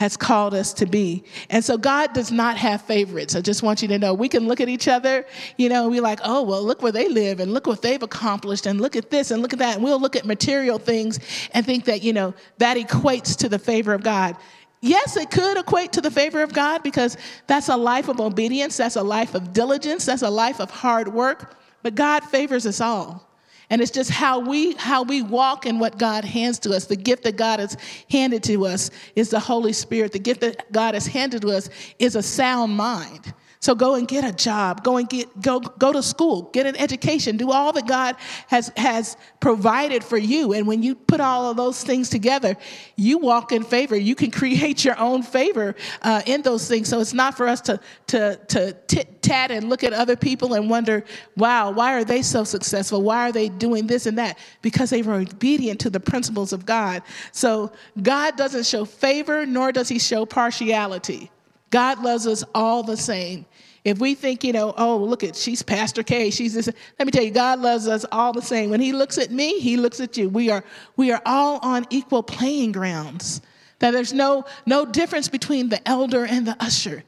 [0.00, 1.22] has called us to be.
[1.50, 3.36] And so God does not have favorites.
[3.36, 5.26] I just want you to know we can look at each other,
[5.58, 8.02] you know, and we like, oh, well, look where they live and look what they've
[8.02, 9.74] accomplished and look at this and look at that.
[9.74, 11.20] And we'll look at material things
[11.52, 14.36] and think that, you know, that equates to the favor of God.
[14.80, 18.78] Yes, it could equate to the favor of God because that's a life of obedience,
[18.78, 21.58] that's a life of diligence, that's a life of hard work.
[21.82, 23.29] but God favors us all.
[23.70, 26.86] And it's just how we how we walk in what God hands to us.
[26.86, 27.76] The gift that God has
[28.10, 30.12] handed to us is the Holy Spirit.
[30.12, 33.32] The gift that God has handed to us is a sound mind.
[33.62, 36.76] So go and get a job, go and get go go to school, get an
[36.76, 40.54] education, do all that God has has provided for you.
[40.54, 42.56] And when you put all of those things together,
[42.96, 43.96] you walk in favor.
[43.96, 46.88] You can create your own favor uh, in those things.
[46.88, 50.54] So it's not for us to to to tit tat and look at other people
[50.54, 51.04] and wonder,
[51.36, 53.02] wow, why are they so successful?
[53.02, 54.38] Why are they doing this and that?
[54.62, 57.02] Because they were obedient to the principles of God.
[57.32, 61.30] So God doesn't show favor, nor does He show partiality.
[61.70, 63.46] God loves us all the same.
[63.84, 67.12] If we think, you know, oh, look at, she's Pastor K, she's this, let me
[67.12, 68.70] tell you, God loves us all the same.
[68.70, 70.28] When he looks at me, he looks at you.
[70.28, 70.62] We are,
[70.96, 73.40] we are all on equal playing grounds.
[73.78, 77.02] That there's no, no difference between the elder and the usher.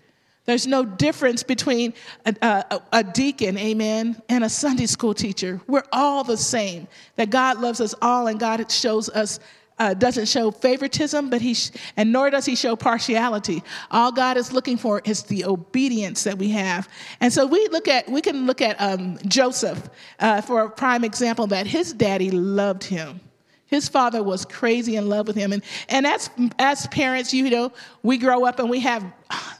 [0.44, 1.94] There's no difference between
[2.26, 5.60] a, a, a, deacon, amen, and a Sunday school teacher.
[5.68, 6.88] We're all the same.
[7.16, 9.38] That God loves us all and God shows us
[9.78, 13.62] uh, doesn't show favoritism, but he sh- and nor does he show partiality.
[13.90, 16.88] All God is looking for is the obedience that we have.
[17.20, 21.04] And so we look at we can look at um, Joseph uh, for a prime
[21.04, 23.20] example that his daddy loved him.
[23.66, 27.72] His father was crazy in love with him, and and as as parents, you know,
[28.02, 29.02] we grow up and we have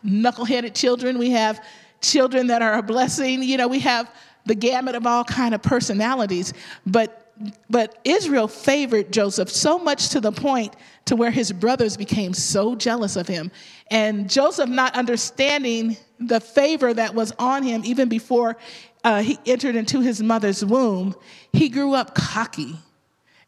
[0.04, 1.18] knuckleheaded children.
[1.18, 1.64] We have
[2.02, 3.42] children that are a blessing.
[3.42, 4.12] You know, we have
[4.44, 6.52] the gamut of all kind of personalities,
[6.84, 7.21] but
[7.70, 10.74] but Israel favored Joseph so much to the point
[11.06, 13.50] to where his brothers became so jealous of him.
[13.90, 18.56] And Joseph, not understanding the favor that was on him even before
[19.04, 21.14] uh, he entered into his mother's womb,
[21.52, 22.76] he grew up cocky.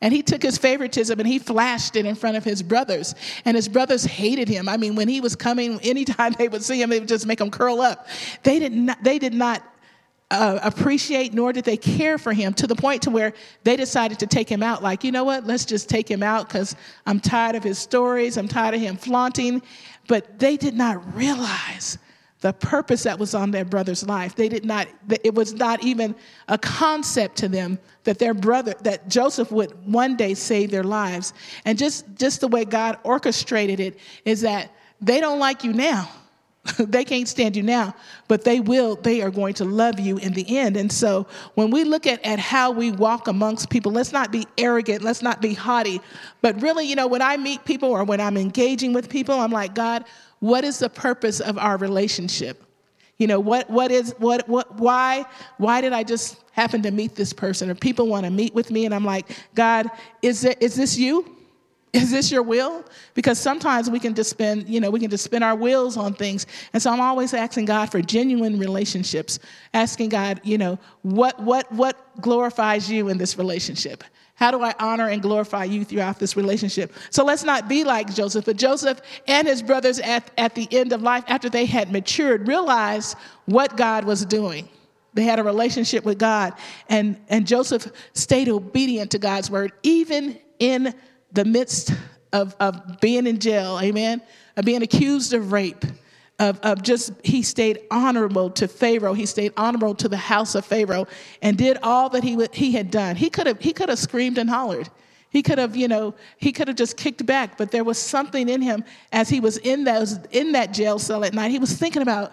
[0.00, 3.14] And he took his favoritism and he flashed it in front of his brothers.
[3.46, 4.68] And his brothers hated him.
[4.68, 7.40] I mean, when he was coming, anytime they would see him, they would just make
[7.40, 8.06] him curl up.
[8.42, 9.62] They did not, they did not
[10.30, 14.18] uh, appreciate nor did they care for him to the point to where they decided
[14.18, 14.82] to take him out.
[14.82, 15.46] Like you know what?
[15.46, 16.74] Let's just take him out because
[17.06, 18.36] i'm tired of his stories.
[18.36, 19.62] I'm tired of him flaunting.
[20.08, 21.98] But they did not realize
[22.40, 24.34] the purpose that was on their brother's life.
[24.34, 24.88] They did not
[25.22, 26.14] it was not even
[26.48, 31.32] a concept to them that their brother that joseph would one day save their lives.
[31.64, 36.10] And just just the way god orchestrated it is that they don't like you now
[36.78, 37.94] they can't stand you now,
[38.26, 40.76] but they will, they are going to love you in the end.
[40.76, 44.46] And so when we look at, at how we walk amongst people, let's not be
[44.56, 46.00] arrogant, let's not be haughty,
[46.40, 49.50] but really, you know, when I meet people or when I'm engaging with people, I'm
[49.50, 50.04] like, God,
[50.40, 52.62] what is the purpose of our relationship?
[53.18, 55.26] You know, what, what is, what, what, why,
[55.58, 57.70] why did I just happen to meet this person?
[57.70, 59.88] Or people want to meet with me, and I'm like, God,
[60.22, 61.33] is, it, is this you?
[61.94, 62.84] Is this your will?
[63.14, 66.12] Because sometimes we can just spend, you know, we can just spend our wills on
[66.12, 66.44] things.
[66.72, 69.38] And so I'm always asking God for genuine relationships,
[69.72, 74.02] asking God, you know, what what what glorifies you in this relationship?
[74.34, 76.92] How do I honor and glorify you throughout this relationship?
[77.10, 80.92] So let's not be like Joseph, but Joseph and his brothers at, at the end
[80.92, 84.68] of life, after they had matured, realized what God was doing.
[85.12, 86.54] They had a relationship with God.
[86.88, 90.92] And, and Joseph stayed obedient to God's word, even in
[91.34, 91.92] the midst
[92.32, 94.22] of, of being in jail, amen,
[94.56, 95.84] of being accused of rape,
[96.38, 99.14] of, of just, he stayed honorable to Pharaoh.
[99.14, 101.06] He stayed honorable to the house of Pharaoh
[101.42, 103.16] and did all that he, he had done.
[103.16, 104.88] He could have, he could have screamed and hollered.
[105.30, 108.48] He could have, you know, he could have just kicked back, but there was something
[108.48, 111.50] in him as he was in those in that jail cell at night.
[111.50, 112.32] He was thinking about,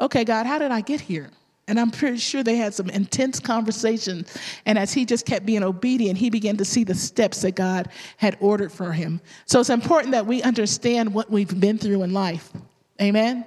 [0.00, 1.30] okay, God, how did I get here?
[1.68, 4.36] And I'm pretty sure they had some intense conversations.
[4.66, 7.88] And as he just kept being obedient, he began to see the steps that God
[8.16, 9.20] had ordered for him.
[9.46, 12.52] So it's important that we understand what we've been through in life.
[13.00, 13.46] Amen?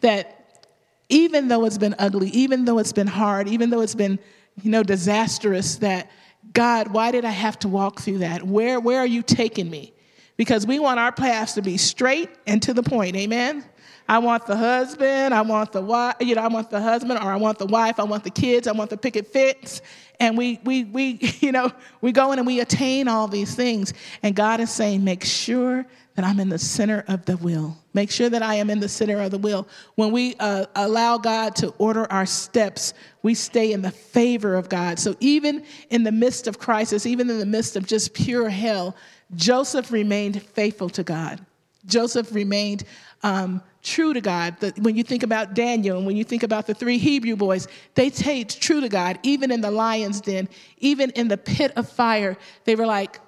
[0.00, 0.66] That
[1.08, 4.18] even though it's been ugly, even though it's been hard, even though it's been,
[4.62, 6.10] you know, disastrous, that
[6.52, 8.42] God, why did I have to walk through that?
[8.42, 9.92] Where, where are you taking me?
[10.36, 13.16] Because we want our paths to be straight and to the point.
[13.16, 13.64] Amen?
[14.08, 17.30] I want the husband, I want the wife, you know, I want the husband or
[17.30, 19.82] I want the wife, I want the kids, I want the picket fence.
[20.18, 23.92] And we we we, you know, we go in and we attain all these things.
[24.22, 27.76] And God is saying, make sure that I'm in the center of the will.
[27.94, 29.68] Make sure that I am in the center of the will.
[29.94, 34.68] When we uh, allow God to order our steps, we stay in the favor of
[34.68, 34.98] God.
[34.98, 38.96] So even in the midst of crisis, even in the midst of just pure hell,
[39.36, 41.44] Joseph remained faithful to God.
[41.86, 42.82] Joseph remained
[43.22, 44.56] um, true to God.
[44.78, 48.10] when you think about Daniel and when you think about the three Hebrew boys, they
[48.10, 50.48] stayed true to God, even in the lion's den,
[50.78, 52.36] even in the pit of fire.
[52.64, 53.20] They were like,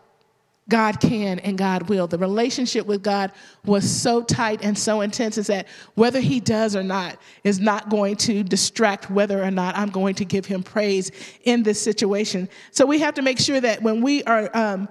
[0.68, 2.06] God can and God will.
[2.06, 3.32] The relationship with God
[3.64, 7.88] was so tight and so intense is that whether he does or not is not
[7.88, 11.10] going to distract whether or not I'm going to give him praise
[11.42, 12.48] in this situation.
[12.70, 14.88] So we have to make sure that when we are um,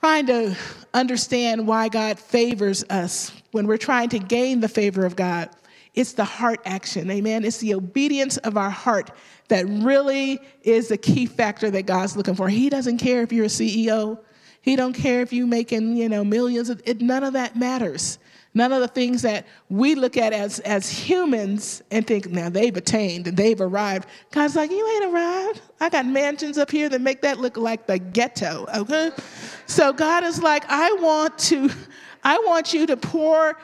[0.00, 0.56] trying to
[0.94, 5.50] understand why God favors us, when we're trying to gain the favor of God,
[5.94, 7.10] it's the heart action.
[7.10, 7.44] Amen.
[7.44, 9.10] It's the obedience of our heart
[9.48, 12.48] that really is the key factor that God's looking for.
[12.48, 14.20] He doesn't care if you're a CEO.
[14.62, 16.70] He don't care if you're making, you know, millions.
[16.70, 18.18] Of, it, none of that matters.
[18.52, 22.76] None of the things that we look at as, as humans and think, now they've
[22.76, 24.08] attained and they've arrived.
[24.32, 25.60] God's like, you ain't arrived.
[25.78, 29.12] I got mansions up here that make that look like the ghetto, okay?
[29.66, 31.70] So God is like, I want to,
[32.24, 33.56] I want you to pour,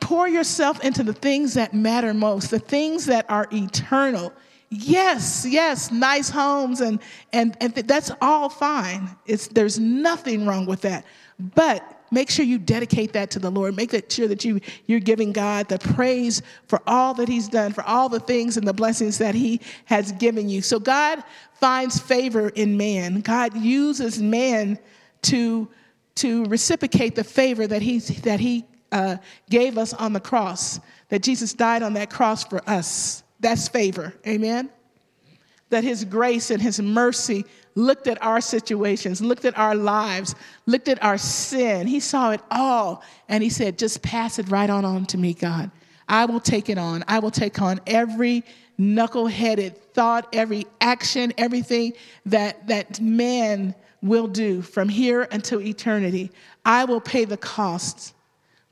[0.00, 4.34] pour yourself into the things that matter most, the things that are eternal.
[4.68, 6.98] Yes, yes, nice homes and
[7.32, 9.08] and and th- that's all fine.
[9.24, 11.04] It's there's nothing wrong with that.
[11.38, 13.76] But make sure you dedicate that to the Lord.
[13.76, 17.84] Make sure that you you're giving God the praise for all that he's done, for
[17.84, 20.62] all the things and the blessings that he has given you.
[20.62, 21.22] So God
[21.54, 23.20] finds favor in man.
[23.20, 24.78] God uses man
[25.22, 25.68] to
[26.16, 29.16] to reciprocate the favor that he that he uh,
[29.50, 30.80] gave us on the cross.
[31.08, 33.22] That Jesus died on that cross for us.
[33.40, 34.14] That's favor.
[34.26, 34.70] Amen.
[35.70, 37.44] That his grace and his mercy
[37.76, 40.34] looked at our situations, looked at our lives,
[40.66, 41.86] looked at our sin.
[41.86, 45.32] He saw it all and he said, Just pass it right on on to me,
[45.32, 45.70] God.
[46.08, 47.04] I will take it on.
[47.06, 48.42] I will take on every
[48.78, 51.92] knuckle-headed thought, every action, everything
[52.26, 56.32] that that man will do from here until eternity.
[56.64, 58.12] I will pay the costs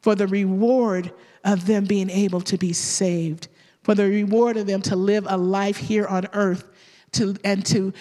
[0.00, 1.12] for the reward
[1.44, 3.48] of them being able to be saved
[3.84, 6.64] for the reward of them to live a life here on earth
[7.12, 7.92] to, and to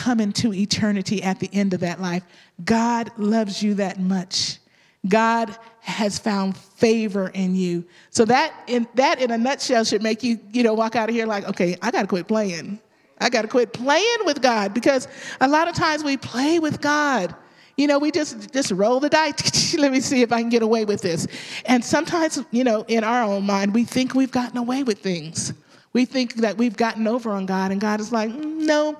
[0.00, 2.22] come into eternity at the end of that life.
[2.64, 4.58] God loves you that much.
[5.06, 7.84] God has found favor in you.
[8.08, 11.14] So that in that in a nutshell should make you, you know, walk out of
[11.14, 12.80] here like, okay, I gotta quit playing.
[13.18, 15.06] I gotta quit playing with God because
[15.42, 17.34] a lot of times we play with God.
[17.76, 19.74] You know, we just just roll the dice.
[19.78, 21.26] Let me see if I can get away with this.
[21.66, 25.52] And sometimes, you know, in our own mind, we think we've gotten away with things.
[25.92, 28.96] We think that we've gotten over on God, and God is like, mm, no,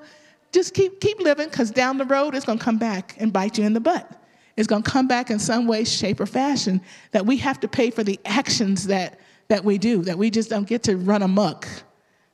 [0.51, 3.65] just keep keep living, because down the road it's gonna come back and bite you
[3.65, 4.17] in the butt.
[4.57, 7.89] It's gonna come back in some way, shape, or fashion that we have to pay
[7.89, 11.67] for the actions that that we do, that we just don't get to run amok.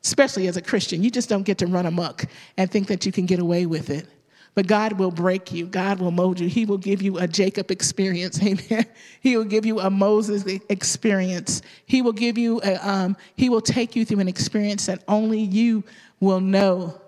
[0.03, 2.25] Especially as a Christian, you just don't get to run amok
[2.57, 4.07] and think that you can get away with it.
[4.57, 5.67] But God will break you.
[5.67, 6.47] God will mold you.
[6.47, 8.41] He will give you a Jacob experience.
[8.43, 8.85] Amen.
[9.19, 11.61] He will give you a Moses experience.
[11.85, 15.41] He will give you a, um, he will take you through an experience that only
[15.41, 15.83] you
[16.19, 16.99] will know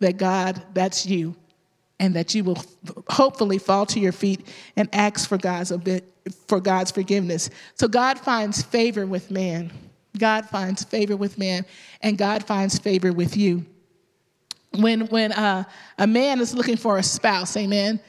[0.00, 1.34] that God, that's you.
[1.98, 2.62] And that you will
[3.08, 5.72] hopefully fall to your feet and ask for God's,
[6.46, 7.48] for God's forgiveness.
[7.74, 9.72] So God finds favor with man.
[10.18, 11.64] God finds favor with man,
[12.02, 13.64] and God finds favor with you
[14.80, 15.64] when when uh,
[15.98, 18.00] a man is looking for a spouse, amen,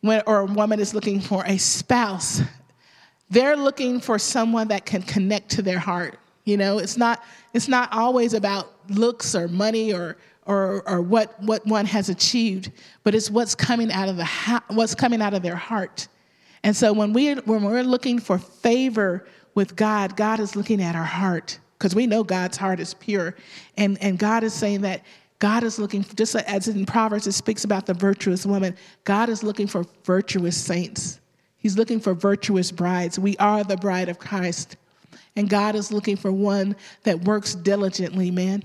[0.00, 2.40] when, or a woman is looking for a spouse,
[3.30, 6.18] they're looking for someone that can connect to their heart.
[6.44, 11.40] You know, it's not it's not always about looks or money or or, or what
[11.42, 12.72] what one has achieved,
[13.04, 14.26] but it's what's coming out of the
[14.68, 16.08] what's coming out of their heart.
[16.64, 20.96] And so when we when we're looking for favor with God, God is looking at
[20.96, 23.36] our heart because we know God's heart is pure,
[23.76, 25.02] and and God is saying that
[25.42, 29.42] God is looking, just as in Proverbs it speaks about the virtuous woman, God is
[29.42, 31.18] looking for virtuous saints.
[31.56, 33.18] He's looking for virtuous brides.
[33.18, 34.76] We are the bride of Christ.
[35.34, 38.62] And God is looking for one that works diligently, man,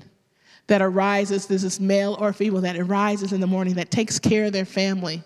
[0.68, 4.46] that arises, this is male or female, that arises in the morning, that takes care
[4.46, 5.24] of their family,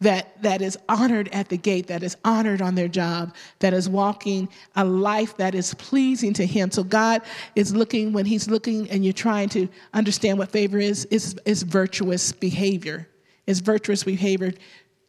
[0.00, 3.88] that, that is honored at the gate, that is honored on their job, that is
[3.88, 6.70] walking a life that is pleasing to Him.
[6.70, 7.22] So God
[7.56, 11.62] is looking, when He's looking and you're trying to understand what favor is, is, is
[11.62, 13.08] virtuous behavior.
[13.46, 14.52] It's virtuous behavior,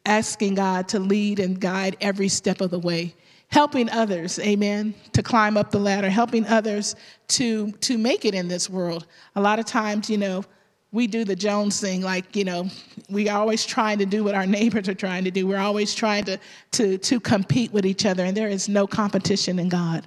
[0.06, 3.16] asking God to lead and guide every step of the way.
[3.50, 6.96] Helping others, amen, to climb up the ladder, helping others
[7.28, 9.06] to, to make it in this world.
[9.36, 10.44] A lot of times, you know,
[10.92, 12.70] we do the Jones thing, like, you know,
[13.10, 15.46] we are always trying to do what our neighbors are trying to do.
[15.46, 16.40] We're always trying to,
[16.72, 20.06] to, to compete with each other, and there is no competition in God.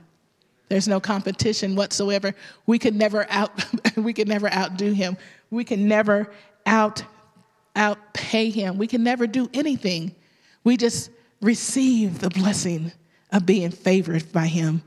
[0.69, 2.35] There's no competition whatsoever.
[2.67, 3.65] We could never out
[3.97, 5.17] we could never outdo him.
[5.51, 6.31] We can never
[6.67, 7.03] out
[7.75, 8.77] outpay him.
[8.77, 10.15] We can never do anything.
[10.65, 11.11] We just
[11.41, 12.93] receive the blessing
[13.33, 14.83] of being favored by him.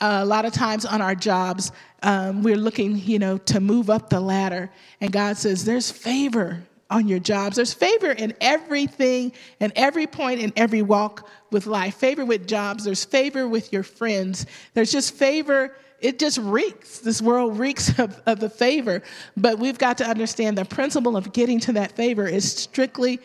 [0.00, 1.72] Uh, a lot of times on our jobs,
[2.02, 4.70] um, we're looking, you know, to move up the ladder,
[5.00, 7.56] and God says, "There's favor on your jobs.
[7.56, 11.96] There's favor in everything and every point in every walk with life.
[11.96, 14.46] Favor with jobs, there's favor with your friends.
[14.74, 17.00] There's just favor, it just reeks.
[17.00, 19.02] This world reeks of, of the favor.
[19.36, 23.20] But we've got to understand the principle of getting to that favor is strictly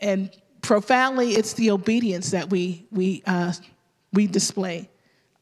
[0.00, 0.30] and
[0.62, 3.52] profoundly, it's the obedience that we, we, uh,
[4.12, 4.88] we display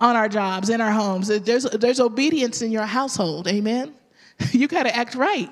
[0.00, 1.28] on our jobs, in our homes.
[1.28, 3.94] There's, there's obedience in your household, amen?
[4.52, 5.50] You got to act right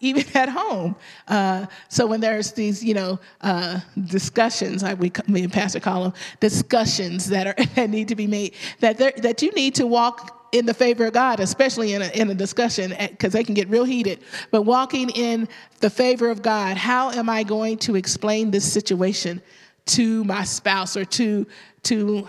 [0.00, 0.96] even at home.
[1.26, 6.04] Uh, so when there's these, you know, uh, discussions, I, we, me and Pastor call
[6.04, 10.48] them, discussions that are that need to be made, that that you need to walk
[10.52, 13.68] in the favor of God, especially in a, in a discussion, because they can get
[13.68, 14.20] real heated.
[14.50, 15.46] But walking in
[15.80, 19.42] the favor of God, how am I going to explain this situation
[19.86, 21.46] to my spouse or to
[21.84, 22.26] to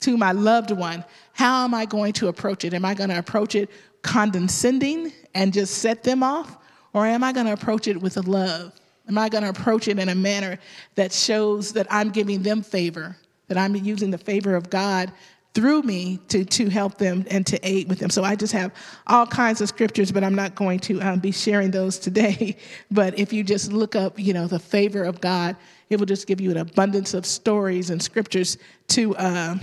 [0.00, 1.04] to my loved one?
[1.32, 2.74] How am I going to approach it?
[2.74, 3.70] Am I going to approach it
[4.02, 6.56] condescending and just set them off?
[6.92, 8.72] Or am I going to approach it with a love?
[9.08, 10.58] Am I going to approach it in a manner
[10.94, 13.16] that shows that I'm giving them favor,
[13.48, 15.12] that I'm using the favor of God
[15.56, 18.10] through me to, to help them and to aid with them.
[18.10, 18.74] So I just have
[19.06, 22.58] all kinds of scriptures, but I'm not going to um, be sharing those today.
[22.90, 25.56] But if you just look up, you know, the favor of God,
[25.88, 29.56] it will just give you an abundance of stories and scriptures to, uh,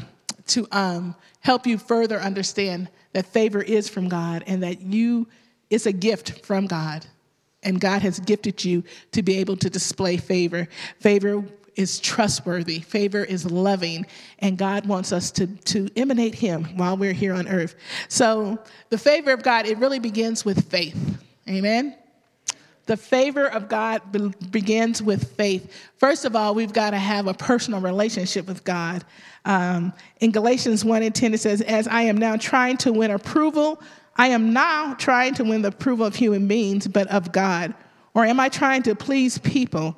[0.47, 5.27] to um, help you further understand that favor is from God and that you,
[5.69, 7.05] it's a gift from God
[7.63, 10.67] and God has gifted you to be able to display favor.
[10.99, 11.43] Favor
[11.75, 14.05] is trustworthy, favor is loving,
[14.39, 17.75] and God wants us to, to emanate Him while we're here on earth.
[18.09, 18.59] So,
[18.89, 21.17] the favor of God, it really begins with faith.
[21.49, 21.95] Amen?
[22.85, 25.71] The favor of God be- begins with faith.
[25.97, 29.05] First of all, we've got to have a personal relationship with God.
[29.45, 33.11] Um, in Galatians 1 and 10, it says, As I am now trying to win
[33.11, 33.81] approval
[34.15, 37.73] I am now trying to win the approval of human beings, but of God?
[38.13, 39.97] Or am I trying to please people?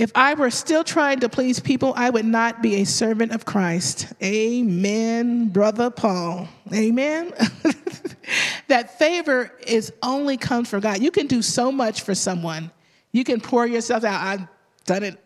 [0.00, 3.44] If I were still trying to please people, I would not be a servant of
[3.44, 4.10] Christ.
[4.22, 6.48] Amen, Brother Paul.
[6.72, 7.34] Amen.
[8.68, 11.02] that favor is only comes from God.
[11.02, 12.70] You can do so much for someone.
[13.12, 14.22] You can pour yourself out.
[14.26, 14.48] I've
[14.86, 15.18] done it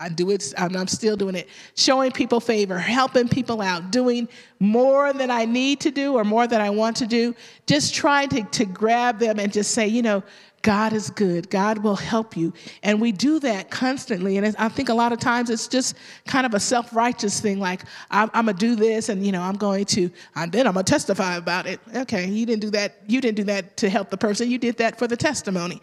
[0.00, 1.48] I do it, I'm still doing it.
[1.74, 4.28] Showing people favor, helping people out, doing
[4.60, 7.34] more than I need to do or more than I want to do.
[7.66, 10.22] Just trying to, to grab them and just say, you know,
[10.62, 11.50] God is good.
[11.50, 12.52] God will help you.
[12.82, 14.38] And we do that constantly.
[14.38, 15.96] And I think a lot of times it's just
[16.26, 19.30] kind of a self righteous thing like, I'm, I'm going to do this and, you
[19.30, 21.80] know, I'm going to, and then I'm going to testify about it.
[21.94, 22.96] Okay, you didn't do that.
[23.06, 24.50] You didn't do that to help the person.
[24.50, 25.80] You did that for the testimony.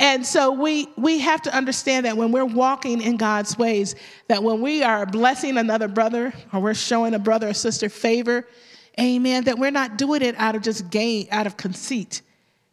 [0.00, 3.94] And so we, we have to understand that when we're walking in God's ways,
[4.28, 8.48] that when we are blessing another brother or we're showing a brother or sister favor,
[8.98, 12.22] amen, that we're not doing it out of just gain, out of conceit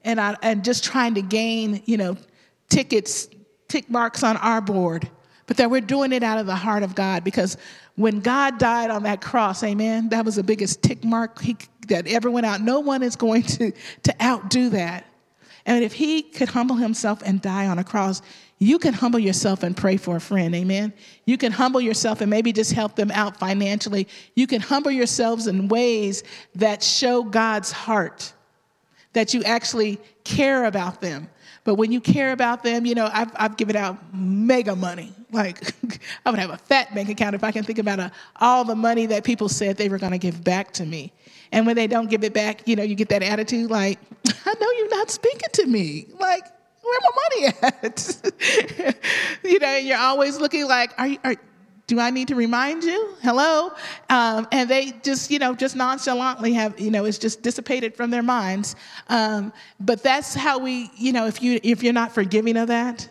[0.04, 2.18] and, I, and just trying to gain, you know,
[2.70, 3.28] tickets,
[3.68, 5.10] tick marks on our board,
[5.48, 7.58] but that we're doing it out of the heart of God because
[7.96, 12.08] when God died on that cross, amen, that was the biggest tick mark he, that
[12.08, 12.62] ever went out.
[12.62, 13.72] No one is going to,
[14.04, 15.06] to outdo that.
[15.66, 18.22] And if he could humble himself and die on a cross,
[18.58, 20.94] you can humble yourself and pray for a friend, amen?
[21.26, 24.08] You can humble yourself and maybe just help them out financially.
[24.36, 26.24] You can humble yourselves in ways
[26.56, 28.34] that show God's heart
[29.14, 31.30] that you actually care about them.
[31.64, 35.14] But when you care about them, you know, I've, I've given out mega money.
[35.32, 35.76] Like,
[36.26, 38.64] I would have a fat bank account if I can think about a, uh, all
[38.66, 41.14] the money that people said they were going to give back to me.
[41.52, 44.00] And when they don't give it back, you know, you get that attitude like,
[44.46, 46.08] I know you're not speaking to me.
[46.20, 46.44] Like,
[46.82, 48.34] where my money at?
[49.44, 51.36] you know, and you're always looking like, are you, are,
[51.92, 53.16] do I need to remind you?
[53.22, 53.74] Hello?
[54.10, 58.12] Um, and they just, you know, just nonchalantly have, you know, it's just dissipated from
[58.12, 58.78] their minds.
[59.10, 63.10] Um, but that's how we, you know, if, you, if you're not forgiving of that,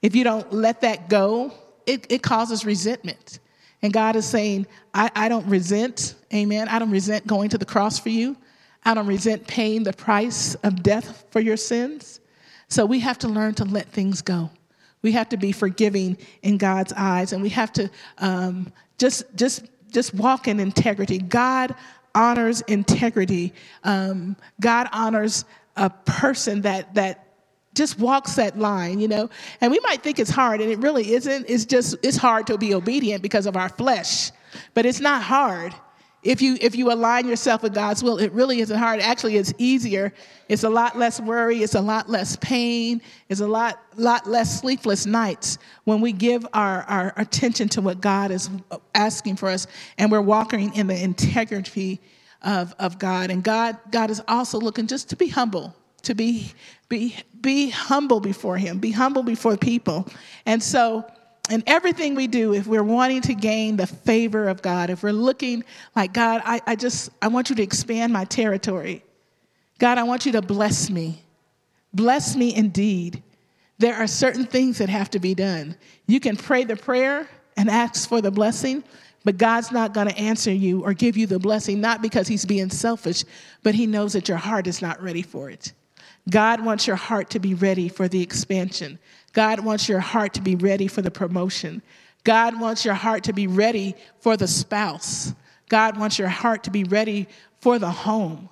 [0.00, 1.52] if you don't let that go,
[1.86, 3.40] it, it causes resentment.
[3.82, 6.68] And God is saying, I, I don't resent, amen.
[6.68, 8.36] I don't resent going to the cross for you.
[8.84, 12.20] I don't resent paying the price of death for your sins.
[12.68, 14.50] So we have to learn to let things go.
[15.02, 19.64] We have to be forgiving in God's eyes, and we have to um, just just
[19.90, 21.18] just walk in integrity.
[21.18, 21.74] God
[22.14, 23.52] honors integrity.
[23.84, 25.44] Um, God honors
[25.76, 27.26] a person that that
[27.74, 29.30] just walks that line, you know.
[29.60, 31.46] And we might think it's hard, and it really isn't.
[31.48, 34.32] It's just it's hard to be obedient because of our flesh,
[34.74, 35.74] but it's not hard.
[36.22, 39.00] If you if you align yourself with God's will, it really isn't hard.
[39.00, 40.12] Actually, it's easier.
[40.48, 41.62] It's a lot less worry.
[41.62, 43.00] It's a lot less pain.
[43.28, 48.00] It's a lot lot less sleepless nights when we give our, our attention to what
[48.00, 48.50] God is
[48.94, 49.66] asking for us,
[49.96, 52.00] and we're walking in the integrity
[52.42, 53.30] of, of God.
[53.30, 55.74] And God God is also looking just to be humble.
[56.02, 56.52] to be,
[56.88, 60.06] be, be humble before Him, be humble before people.
[60.46, 61.04] And so,
[61.50, 65.12] in everything we do, if we're wanting to gain the favor of God, if we're
[65.12, 65.64] looking
[65.96, 69.04] like, God, I, I just, I want you to expand my territory.
[69.78, 71.22] God, I want you to bless me.
[71.92, 73.22] Bless me indeed.
[73.78, 75.74] There are certain things that have to be done.
[76.06, 78.84] You can pray the prayer and ask for the blessing,
[79.24, 82.44] but God's not going to answer you or give you the blessing, not because He's
[82.44, 83.24] being selfish,
[83.62, 85.72] but He knows that your heart is not ready for it.
[86.28, 88.98] God wants your heart to be ready for the expansion.
[89.32, 91.82] God wants your heart to be ready for the promotion.
[92.24, 95.32] God wants your heart to be ready for the spouse.
[95.68, 97.28] God wants your heart to be ready
[97.60, 98.48] for the home.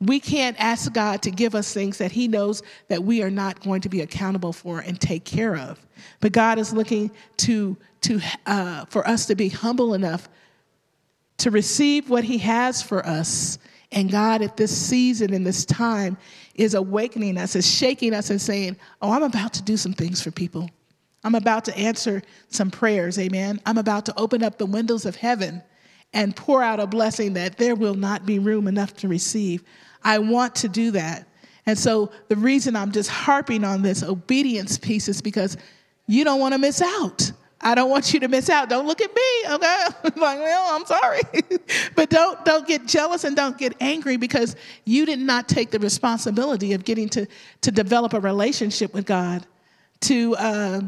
[0.00, 3.60] We can't ask God to give us things that He knows that we are not
[3.64, 5.84] going to be accountable for and take care of.
[6.20, 10.28] But God is looking to, to, uh, for us to be humble enough
[11.38, 13.58] to receive what He has for us.
[13.92, 16.18] And God, at this season, in this time,
[16.54, 20.22] is awakening us, is shaking us, and saying, Oh, I'm about to do some things
[20.22, 20.68] for people.
[21.24, 23.60] I'm about to answer some prayers, amen.
[23.66, 25.62] I'm about to open up the windows of heaven
[26.12, 29.62] and pour out a blessing that there will not be room enough to receive.
[30.02, 31.26] I want to do that.
[31.66, 35.56] And so the reason I'm just harping on this obedience piece is because
[36.06, 37.30] you don't want to miss out.
[37.60, 38.68] I don't want you to miss out.
[38.68, 39.84] Don't look at me, okay?
[40.04, 41.20] like, well, I'm sorry.
[41.96, 44.54] but don't don't get jealous and don't get angry because
[44.84, 47.26] you did not take the responsibility of getting to
[47.62, 49.44] to develop a relationship with God,
[50.02, 50.80] to uh,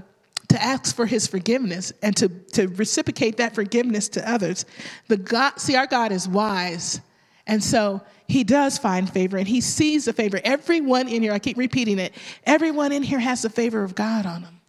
[0.48, 4.64] to ask for His forgiveness and to to reciprocate that forgiveness to others.
[5.08, 7.00] The God, see, our God is wise,
[7.48, 10.40] and so he does find favor and he sees the favor.
[10.44, 12.14] Everyone in here, I keep repeating it,
[12.44, 14.59] everyone in here has the favor of God on them.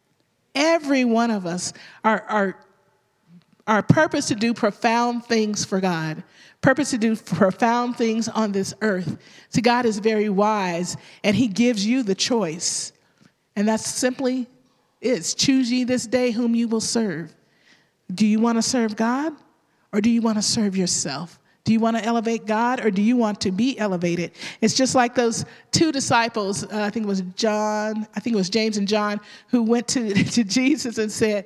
[0.54, 1.74] Every one of us,
[2.04, 2.56] our,
[3.68, 6.24] our purpose to do profound things for God,
[6.62, 9.18] purpose to do profound things on this earth.
[9.50, 12.92] See, God is very wise and he gives you the choice.
[13.56, 14.48] And that's simply
[15.02, 17.34] is choose ye this day whom you will serve.
[18.14, 19.34] Do you want to serve God
[19.94, 21.40] or do you want to serve yourself?
[21.64, 24.32] Do you want to elevate God or do you want to be elevated?
[24.62, 28.38] It's just like those two disciples, uh, I think it was John, I think it
[28.38, 31.46] was James and John, who went to, to Jesus and said,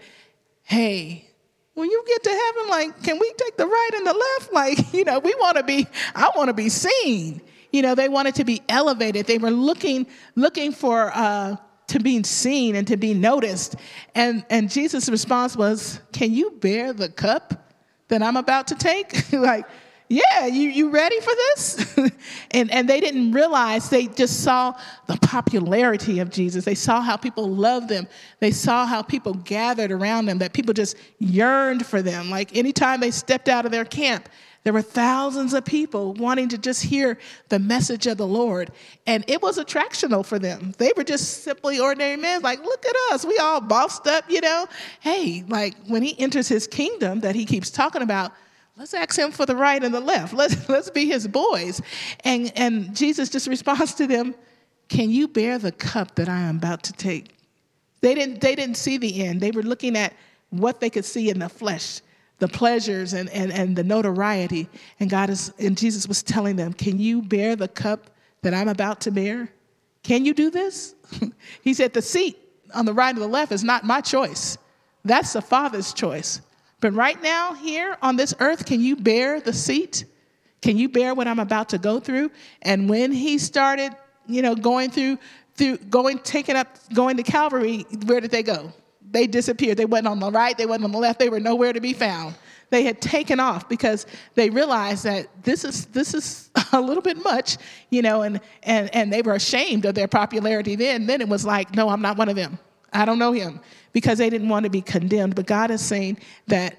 [0.63, 1.29] Hey,
[1.73, 4.53] when you get to heaven, like, can we take the right and the left?
[4.53, 5.85] Like, you know, we want to be,
[6.15, 7.41] I want to be seen.
[7.71, 9.27] You know, they wanted to be elevated.
[9.27, 11.57] They were looking, looking for, uh,
[11.87, 13.75] to be seen and to be noticed.
[14.15, 17.73] And, and Jesus' response was, Can you bear the cup
[18.07, 19.31] that I'm about to take?
[19.33, 19.65] like,
[20.07, 21.97] yeah, you, you ready for this?
[22.51, 26.63] and, and they didn't realize, they just saw the popularity of Jesus.
[26.63, 28.07] They saw how people loved them.
[28.39, 32.29] They saw how people gathered around them, that people just yearned for them.
[32.29, 34.29] Like anytime they stepped out of their camp,
[34.65, 38.71] there were thousands of people wanting to just hear the message of the Lord.
[39.05, 40.73] And it was attractional for them.
[40.79, 43.25] They were just simply ordinary men, like, look at us.
[43.25, 44.65] We all bossed up, you know?
[45.01, 48.31] Hey, like when he enters his kingdom that he keeps talking about,
[48.77, 50.33] Let's ask him for the right and the left.
[50.33, 51.81] Let's, let's be his boys.
[52.23, 54.35] And, and Jesus just responds to them,
[54.89, 57.35] Can you bear the cup that I am about to take?
[58.01, 59.41] They didn't, they didn't see the end.
[59.41, 60.13] They were looking at
[60.49, 62.01] what they could see in the flesh,
[62.39, 64.69] the pleasures and, and, and the notoriety.
[64.99, 68.11] And God is, and Jesus was telling them, Can you bear the cup
[68.41, 69.49] that I'm about to bear?
[70.03, 70.95] Can you do this?
[71.61, 72.37] he said, The seat
[72.73, 74.57] on the right or the left is not my choice.
[75.05, 76.41] That's the Father's choice.
[76.81, 80.05] But right now, here on this earth, can you bear the seat?
[80.61, 82.31] Can you bear what I'm about to go through?
[82.61, 83.95] And when he started,
[84.27, 85.19] you know, going through,
[85.55, 88.73] through going, taking up, going to Calvary, where did they go?
[89.11, 89.77] They disappeared.
[89.77, 91.93] They went on the right, they went on the left, they were nowhere to be
[91.93, 92.35] found.
[92.71, 97.23] They had taken off because they realized that this is this is a little bit
[97.23, 97.57] much,
[97.91, 101.05] you know, and and and they were ashamed of their popularity then.
[101.05, 102.57] Then it was like, no, I'm not one of them.
[102.91, 103.61] I don't know him
[103.95, 105.35] because they didn't want to be condemned.
[105.35, 106.17] But God is saying
[106.47, 106.75] that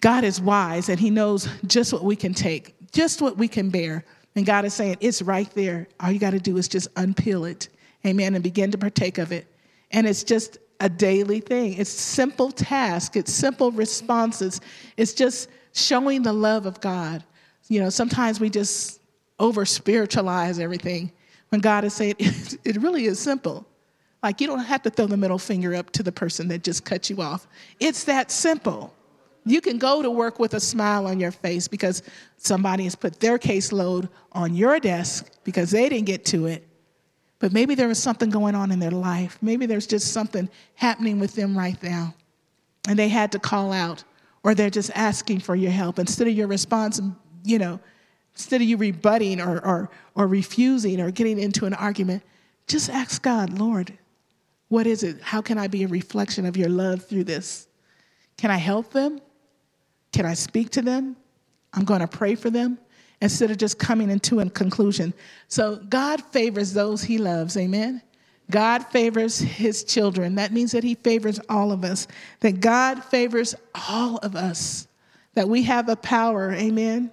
[0.00, 3.70] God is wise and He knows just what we can take, just what we can
[3.70, 4.04] bear.
[4.36, 5.88] And God is saying, it's right there.
[5.98, 7.70] All you got to do is just unpeel it,
[8.06, 9.52] amen, and begin to partake of it.
[9.90, 11.72] And it's just a daily thing.
[11.72, 14.60] It's simple task, it's simple responses.
[14.96, 17.24] It's just showing the love of God.
[17.66, 19.00] You know, sometimes we just
[19.40, 21.10] over spiritualize everything
[21.48, 23.66] when God is saying it really is simple.
[24.22, 26.84] Like, you don't have to throw the middle finger up to the person that just
[26.84, 27.46] cut you off.
[27.80, 28.94] It's that simple.
[29.44, 32.02] You can go to work with a smile on your face because
[32.36, 36.66] somebody has put their caseload on your desk because they didn't get to it.
[37.40, 39.36] But maybe there was something going on in their life.
[39.42, 42.14] Maybe there's just something happening with them right now.
[42.86, 44.04] And they had to call out,
[44.44, 45.98] or they're just asking for your help.
[45.98, 47.00] Instead of your response,
[47.42, 47.80] you know,
[48.34, 52.22] instead of you rebutting or, or, or refusing or getting into an argument,
[52.68, 53.98] just ask God, Lord,
[54.72, 55.20] what is it?
[55.20, 57.68] How can I be a reflection of your love through this?
[58.38, 59.20] Can I help them?
[60.14, 61.14] Can I speak to them?
[61.74, 62.78] I'm going to pray for them
[63.20, 65.12] instead of just coming into a conclusion.
[65.48, 67.54] So God favors those he loves.
[67.58, 68.00] Amen.
[68.50, 70.36] God favors his children.
[70.36, 72.08] That means that he favors all of us,
[72.40, 73.54] that God favors
[73.90, 74.88] all of us,
[75.34, 77.10] that we have the power, amen,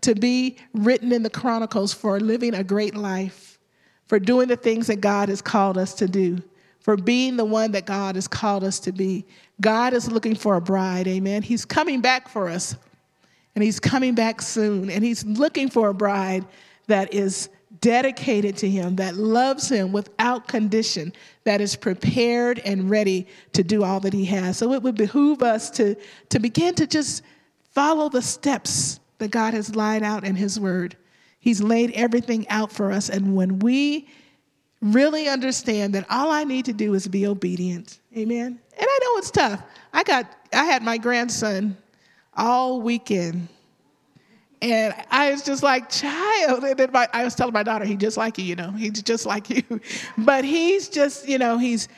[0.00, 3.60] to be written in the Chronicles for living a great life,
[4.08, 6.42] for doing the things that God has called us to do,
[6.88, 9.26] for being the one that God has called us to be.
[9.60, 11.42] God is looking for a bride, amen.
[11.42, 12.76] He's coming back for us,
[13.54, 16.46] and he's coming back soon, and he's looking for a bride
[16.86, 17.50] that is
[17.82, 21.12] dedicated to Him, that loves Him without condition,
[21.44, 24.56] that is prepared and ready to do all that He has.
[24.56, 25.94] So it would behoove us to,
[26.30, 27.22] to begin to just
[27.72, 30.96] follow the steps that God has laid out in His Word.
[31.38, 33.10] He's laid everything out for us.
[33.10, 34.08] And when we
[34.80, 38.46] really understand that all I need to do is be obedient, amen?
[38.46, 39.62] And I know it's tough.
[39.92, 41.76] I got, I had my grandson
[42.36, 43.48] all weekend
[44.60, 46.64] and I was just like, child.
[46.64, 49.02] And then my, I was telling my daughter, he's just like you, you know, he's
[49.02, 49.62] just like you.
[50.18, 51.88] But he's just, you know, he's,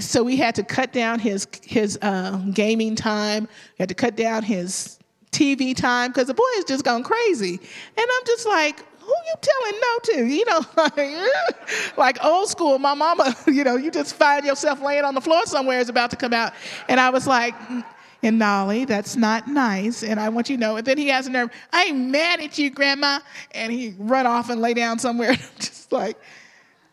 [0.00, 3.44] so we had to cut down his, his uh, gaming time,
[3.78, 4.98] we had to cut down his
[5.30, 7.60] TV time because the boy is just going crazy.
[7.96, 10.34] And I'm just like, who you telling no to?
[10.34, 10.60] You know,
[11.96, 15.20] like, like old school, my mama, you know, you just find yourself laying on the
[15.20, 16.52] floor somewhere is about to come out.
[16.88, 17.84] And I was like, mm,
[18.22, 20.02] and Nolly, that's not nice.
[20.02, 20.76] And I want you to know.
[20.76, 23.20] And then he has a nerve, I ain't mad at you, Grandma.
[23.52, 25.30] And he run off and lay down somewhere.
[25.32, 26.18] I'm just like,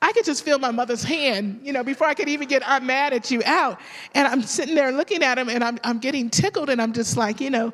[0.02, 2.88] I could just feel my mother's hand, you know, before I could even get I'm
[2.88, 3.80] mad at you out.
[4.16, 7.18] And I'm sitting there looking at him and I'm, I'm getting tickled and I'm just
[7.18, 7.72] like, you know,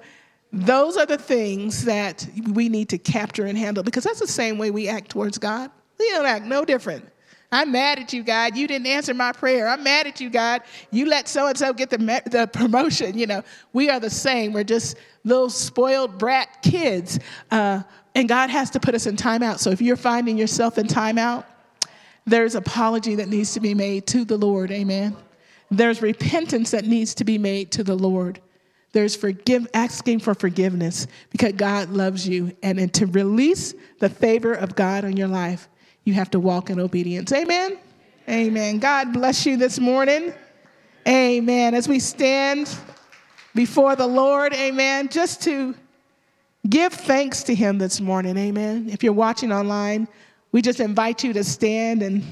[0.51, 4.57] those are the things that we need to capture and handle because that's the same
[4.57, 5.71] way we act towards God.
[5.99, 7.05] We don't act no different.
[7.51, 8.57] I'm mad at you, God.
[8.57, 9.69] You didn't answer my prayer.
[9.69, 10.63] I'm mad at you, God.
[10.91, 13.17] You let so and so get the, the promotion.
[13.17, 14.51] You know, we are the same.
[14.51, 17.19] We're just little spoiled brat kids.
[17.49, 17.83] Uh,
[18.15, 19.59] and God has to put us in timeout.
[19.59, 21.45] So if you're finding yourself in timeout,
[22.25, 24.69] there's apology that needs to be made to the Lord.
[24.71, 25.15] Amen.
[25.71, 28.41] There's repentance that needs to be made to the Lord.
[28.97, 34.53] There's forgive, asking for forgiveness because God loves you and, and to release the favor
[34.53, 35.69] of God on your life
[36.03, 37.31] you have to walk in obedience.
[37.31, 37.77] Amen.
[38.27, 38.79] Amen.
[38.79, 40.33] God bless you this morning.
[41.07, 41.75] Amen.
[41.75, 42.75] As we stand
[43.53, 45.75] before the Lord, amen, just to
[46.67, 48.35] give thanks to Him this morning.
[48.35, 48.89] Amen.
[48.89, 50.07] If you're watching online,
[50.51, 52.23] we just invite you to stand and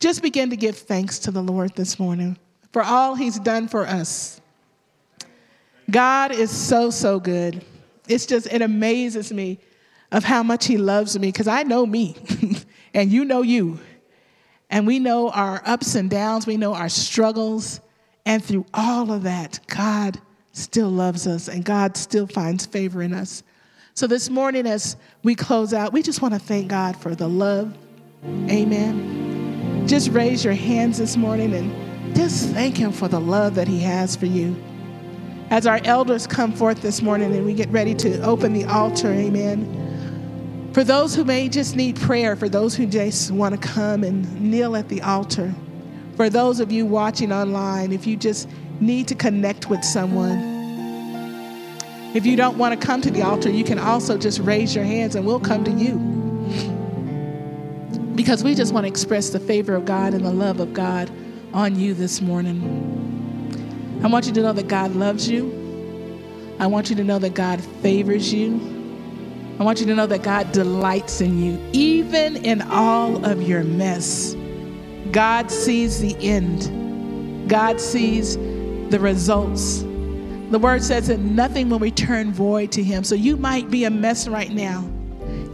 [0.00, 2.38] just begin to give thanks to the Lord this morning
[2.72, 4.40] for all He's done for us.
[5.90, 7.64] God is so, so good.
[8.08, 9.58] It's just, it amazes me
[10.12, 12.16] of how much He loves me because I know me.
[12.94, 13.78] and you know you.
[14.70, 17.80] And we know our ups and downs, we know our struggles.
[18.26, 20.20] And through all of that, God
[20.52, 23.42] still loves us and God still finds favor in us.
[23.94, 27.28] So this morning, as we close out, we just want to thank God for the
[27.28, 27.76] love.
[28.24, 29.86] Amen.
[29.88, 33.80] Just raise your hands this morning and just thank Him for the love that He
[33.80, 34.54] has for you.
[35.50, 39.10] As our elders come forth this morning and we get ready to open the altar,
[39.10, 40.70] amen.
[40.74, 44.40] For those who may just need prayer, for those who just want to come and
[44.40, 45.54] kneel at the altar,
[46.16, 48.46] for those of you watching online, if you just
[48.80, 50.38] need to connect with someone,
[52.14, 54.84] if you don't want to come to the altar, you can also just raise your
[54.84, 55.96] hands and we'll come to you.
[58.14, 61.10] Because we just want to express the favor of God and the love of God
[61.54, 62.97] on you this morning.
[64.02, 65.52] I want you to know that God loves you.
[66.58, 68.76] I want you to know that God favors you.
[69.58, 73.64] I want you to know that God delights in you, even in all of your
[73.64, 74.36] mess.
[75.10, 79.80] God sees the end, God sees the results.
[80.50, 83.04] The word says that nothing will return void to him.
[83.04, 84.88] So you might be a mess right now.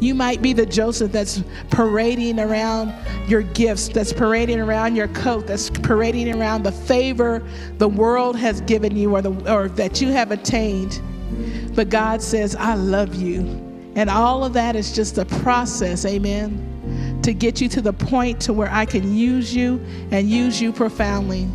[0.01, 2.93] You might be the Joseph that's parading around
[3.29, 7.43] your gifts, that's parading around your coat, that's parading around the favor
[7.79, 11.01] the world has given you or, the, or that you have attained.
[11.75, 13.41] But God says, I love you.
[13.97, 18.41] And all of that is just a process, amen, to get you to the point
[18.43, 19.81] to where I can use you
[20.11, 21.49] and use you profoundly.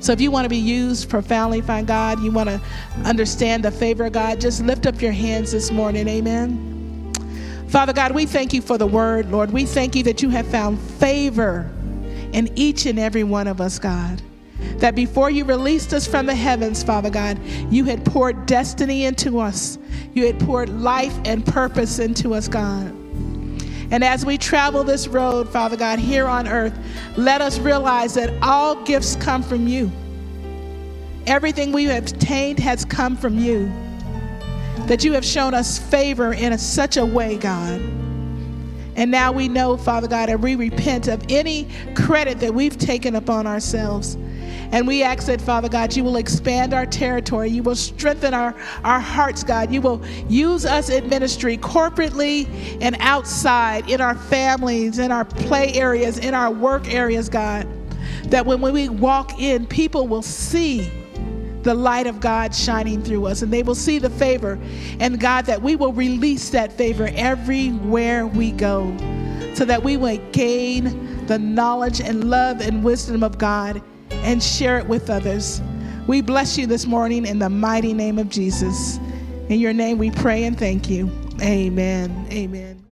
[0.00, 2.60] So if you want to be used profoundly by God, you want to
[3.04, 6.75] understand the favor of God, just lift up your hands this morning, amen.
[7.68, 9.50] Father God, we thank you for the word, Lord.
[9.50, 11.70] We thank you that you have found favor
[12.32, 14.22] in each and every one of us, God
[14.78, 17.38] that before you released us from the heavens, Father God,
[17.70, 19.78] you had poured destiny into us.
[20.14, 22.86] You had poured life and purpose into us, God.
[23.90, 26.76] And as we travel this road, Father God, here on earth,
[27.16, 29.90] let us realize that all gifts come from you.
[31.26, 33.72] Everything we have obtained has come from you.
[34.86, 37.80] That you have shown us favor in such a way, God.
[38.96, 43.16] And now we know, Father God, and we repent of any credit that we've taken
[43.16, 44.16] upon ourselves.
[44.72, 47.50] And we ask that, Father God, you will expand our territory.
[47.50, 49.70] You will strengthen our, our hearts, God.
[49.70, 52.48] You will use us in ministry corporately
[52.80, 57.68] and outside, in our families, in our play areas, in our work areas, God.
[58.30, 60.90] That when we walk in, people will see
[61.66, 64.58] the light of God shining through us and they will see the favor.
[65.00, 68.96] And God, that we will release that favor everywhere we go
[69.54, 74.78] so that we will gain the knowledge and love and wisdom of God and share
[74.78, 75.60] it with others.
[76.06, 78.98] We bless you this morning in the mighty name of Jesus.
[79.48, 81.10] In your name we pray and thank you.
[81.42, 82.28] Amen.
[82.30, 82.75] Amen.